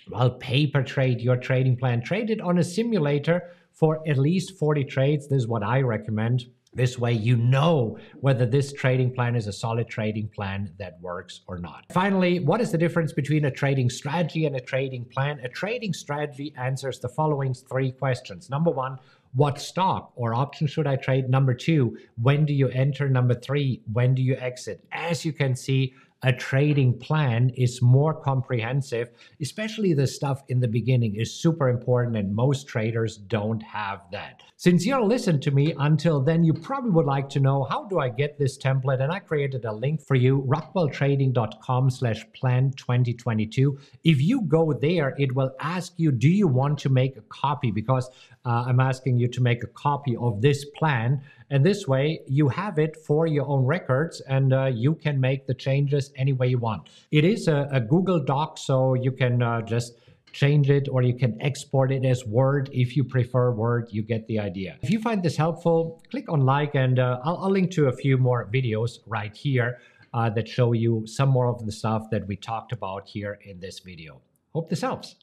Well, 0.09 0.31
paper 0.31 0.85
trade 0.85 1.21
your 1.21 1.37
trading 1.37 1.77
plan. 1.77 2.01
Trade 2.01 2.31
it 2.31 2.41
on 2.41 2.59
a 2.59 2.63
simulator 2.63 3.51
for 3.73 4.09
at 4.09 4.17
least 4.17 4.57
40 4.57 4.85
trades. 4.85 5.27
This 5.27 5.39
is 5.39 5.49
what 5.49 5.65
I 5.65 5.81
recommend. 5.81 6.45
This 6.75 6.99
way, 6.99 7.13
you 7.13 7.37
know 7.37 7.99
whether 8.21 8.47
this 8.47 8.73
trading 8.73 9.13
plan 9.13 9.35
is 9.35 9.47
a 9.47 9.53
solid 9.53 9.89
trading 9.89 10.29
plan 10.29 10.73
that 10.79 11.01
works 11.01 11.41
or 11.47 11.59
not. 11.59 11.87
Finally, 11.93 12.41
what 12.41 12.61
is 12.61 12.71
the 12.71 12.79
difference 12.79 13.13
between 13.13 13.47
a 13.47 13.51
trading 13.51 13.89
strategy 13.91 14.47
and 14.47 14.57
a 14.57 14.61
trading 14.61 15.05
plan? 15.07 15.41
A 15.43 15.49
trading 15.49 15.93
strategy 15.93 16.55
answers 16.57 16.99
the 17.01 17.09
following 17.09 17.55
three 17.55 17.91
questions. 17.91 18.51
Number 18.51 18.71
one, 18.71 18.99
what 19.35 19.61
stock 19.61 20.13
or 20.17 20.35
option 20.35 20.67
should 20.67 20.87
I 20.87 20.97
trade? 20.97 21.29
Number 21.29 21.55
two, 21.55 21.97
when 22.21 22.45
do 22.47 22.53
you 22.53 22.69
enter? 22.69 23.09
Number 23.09 23.35
three, 23.35 23.83
when 23.93 24.15
do 24.15 24.23
you 24.23 24.37
exit? 24.37 24.85
As 24.93 25.25
you 25.25 25.33
can 25.33 25.55
see, 25.55 25.95
a 26.23 26.33
trading 26.33 26.99
plan 26.99 27.51
is 27.51 27.81
more 27.81 28.13
comprehensive, 28.13 29.11
especially 29.41 29.93
the 29.93 30.07
stuff 30.07 30.43
in 30.49 30.59
the 30.61 30.67
beginning 30.67 31.15
is 31.15 31.33
super 31.33 31.69
important, 31.69 32.17
and 32.17 32.35
most 32.35 32.67
traders 32.67 33.17
don't 33.17 33.63
have 33.63 34.01
that. 34.11 34.43
Since 34.57 34.85
you'll 34.85 35.07
listen 35.07 35.41
to 35.43 35.53
me 35.53 35.73
until 35.79 36.21
then, 36.21 36.43
you 36.43 36.53
probably 36.53 36.91
would 36.91 37.07
like 37.07 37.29
to 37.29 37.41
know 37.41 37.63
how 37.71 37.85
do 37.85 38.01
I 38.01 38.09
get 38.09 38.37
this 38.37 38.59
template? 38.59 39.01
And 39.01 39.13
I 39.13 39.21
created 39.21 39.65
a 39.65 39.73
link 39.73 40.03
for 40.03 40.17
you, 40.17 40.43
rockwelltrading.com 40.49 41.91
slash 41.91 42.27
plan 42.33 42.73
2022. 42.73 43.79
If 44.03 44.21
you 44.21 44.43
go 44.43 44.73
there, 44.73 45.15
it 45.17 45.33
will 45.37 45.55
ask 45.61 45.93
you, 45.97 46.11
do 46.11 46.29
you 46.29 46.49
want 46.49 46.79
to 46.81 46.89
make 46.89 47.17
a 47.17 47.23
copy? 47.29 47.71
Because 47.71 48.11
uh, 48.49 48.65
I'm 48.67 48.81
asking 48.81 49.19
you 49.19 49.29
to 49.29 49.43
make 49.43 49.63
a 49.63 49.67
copy 49.67 50.17
of 50.17 50.41
this 50.41 50.65
plan. 50.65 51.21
And 51.51 51.65
this 51.65 51.87
way, 51.87 52.21
you 52.27 52.49
have 52.49 52.79
it 52.79 52.97
for 52.97 53.27
your 53.27 53.47
own 53.47 53.67
records 53.67 54.23
and 54.23 54.55
uh, 54.55 54.67
you 54.67 54.95
can 54.95 55.21
make 55.21 55.47
the 55.47 55.53
changes 55.53 56.11
any 56.17 56.33
way 56.33 56.49
you 56.49 56.59
want. 56.59 56.89
It 57.11 57.25
is 57.25 57.47
a, 57.47 57.69
a 57.71 57.81
Google 57.81 58.25
Doc, 58.25 58.57
so 58.57 58.95
you 58.95 59.13
can 59.13 59.43
uh, 59.43 59.61
just 59.63 59.99
change 60.33 60.71
it 60.71 60.89
or 60.91 61.03
you 61.03 61.15
can 61.15 61.37
export 61.43 61.93
it 61.93 62.07
as 62.07 62.25
Word. 62.25 62.71
If 62.73 62.97
you 62.97 63.05
prefer 63.05 63.51
Word, 63.51 63.89
you 63.91 64.03
get 64.03 64.27
the 64.29 64.39
idea. 64.39 64.79
If 64.81 64.91
you 64.91 65.01
find 65.01 65.23
this 65.23 65.37
helpful, 65.37 66.03
click 66.11 66.33
on 66.33 66.47
like 66.47 66.75
and 66.75 66.99
uh, 66.99 67.21
I'll, 67.25 67.37
I'll, 67.37 67.51
link 67.51 67.71
to 67.73 67.89
a 67.89 67.93
few 67.93 68.17
more 68.17 68.49
videos 68.51 68.99
right 69.07 69.37
here 69.37 69.79
uh, 70.15 70.31
that 70.31 70.49
show 70.49 70.73
you 70.73 71.07
some 71.07 71.29
more 71.29 71.49
of 71.49 71.67
the 71.67 71.73
stuff 71.73 72.09
that 72.11 72.27
we 72.27 72.37
talked 72.37 72.73
about 72.73 73.09
here 73.09 73.39
in 73.45 73.61
this 73.61 73.81
video. 73.81 74.23
Hope 74.55 74.71
this 74.71 74.81
helps. 74.81 75.17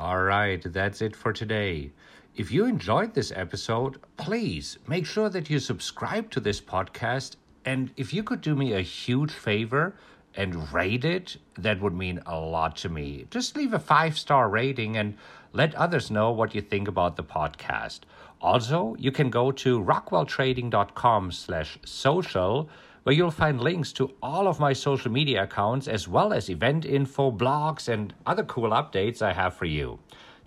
All 0.00 0.22
right, 0.22 0.62
that's 0.72 1.02
it 1.02 1.16
for 1.16 1.32
today. 1.32 1.90
If 2.38 2.52
you 2.52 2.66
enjoyed 2.66 3.14
this 3.14 3.32
episode, 3.34 3.98
please 4.16 4.78
make 4.86 5.06
sure 5.06 5.28
that 5.28 5.50
you 5.50 5.58
subscribe 5.58 6.30
to 6.30 6.38
this 6.38 6.60
podcast. 6.60 7.34
And 7.64 7.90
if 7.96 8.14
you 8.14 8.22
could 8.22 8.40
do 8.42 8.54
me 8.54 8.74
a 8.74 8.80
huge 8.80 9.32
favor 9.32 9.96
and 10.36 10.72
rate 10.72 11.04
it, 11.04 11.38
that 11.58 11.80
would 11.80 11.94
mean 11.94 12.20
a 12.26 12.38
lot 12.38 12.76
to 12.76 12.88
me. 12.88 13.26
Just 13.28 13.56
leave 13.56 13.74
a 13.74 13.80
five 13.80 14.16
star 14.16 14.48
rating 14.48 14.96
and 14.96 15.16
let 15.52 15.74
others 15.74 16.12
know 16.12 16.30
what 16.30 16.54
you 16.54 16.60
think 16.60 16.86
about 16.86 17.16
the 17.16 17.24
podcast. 17.24 18.02
Also, 18.40 18.94
you 19.00 19.10
can 19.10 19.30
go 19.30 19.50
to 19.50 19.82
rockwelltrading.com 19.82 21.32
slash 21.32 21.76
social 21.84 22.70
where 23.02 23.16
you'll 23.16 23.32
find 23.32 23.60
links 23.60 23.92
to 23.94 24.14
all 24.22 24.46
of 24.46 24.60
my 24.60 24.72
social 24.72 25.10
media 25.10 25.42
accounts 25.42 25.88
as 25.88 26.06
well 26.06 26.32
as 26.32 26.48
event 26.48 26.84
info, 26.84 27.32
blogs, 27.32 27.88
and 27.88 28.14
other 28.26 28.44
cool 28.44 28.70
updates 28.70 29.22
I 29.22 29.32
have 29.32 29.54
for 29.54 29.64
you. 29.64 29.98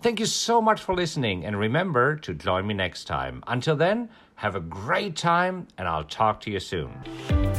Thank 0.02 0.18
you 0.18 0.26
so 0.26 0.60
much 0.60 0.80
for 0.82 0.96
listening, 0.96 1.44
and 1.44 1.56
remember 1.56 2.16
to 2.16 2.34
join 2.34 2.66
me 2.66 2.74
next 2.74 3.04
time. 3.04 3.44
Until 3.46 3.76
then, 3.76 4.08
have 4.34 4.56
a 4.56 4.60
great 4.60 5.14
time, 5.14 5.68
and 5.78 5.86
I'll 5.86 6.02
talk 6.02 6.40
to 6.40 6.50
you 6.50 6.58
soon. 6.58 7.51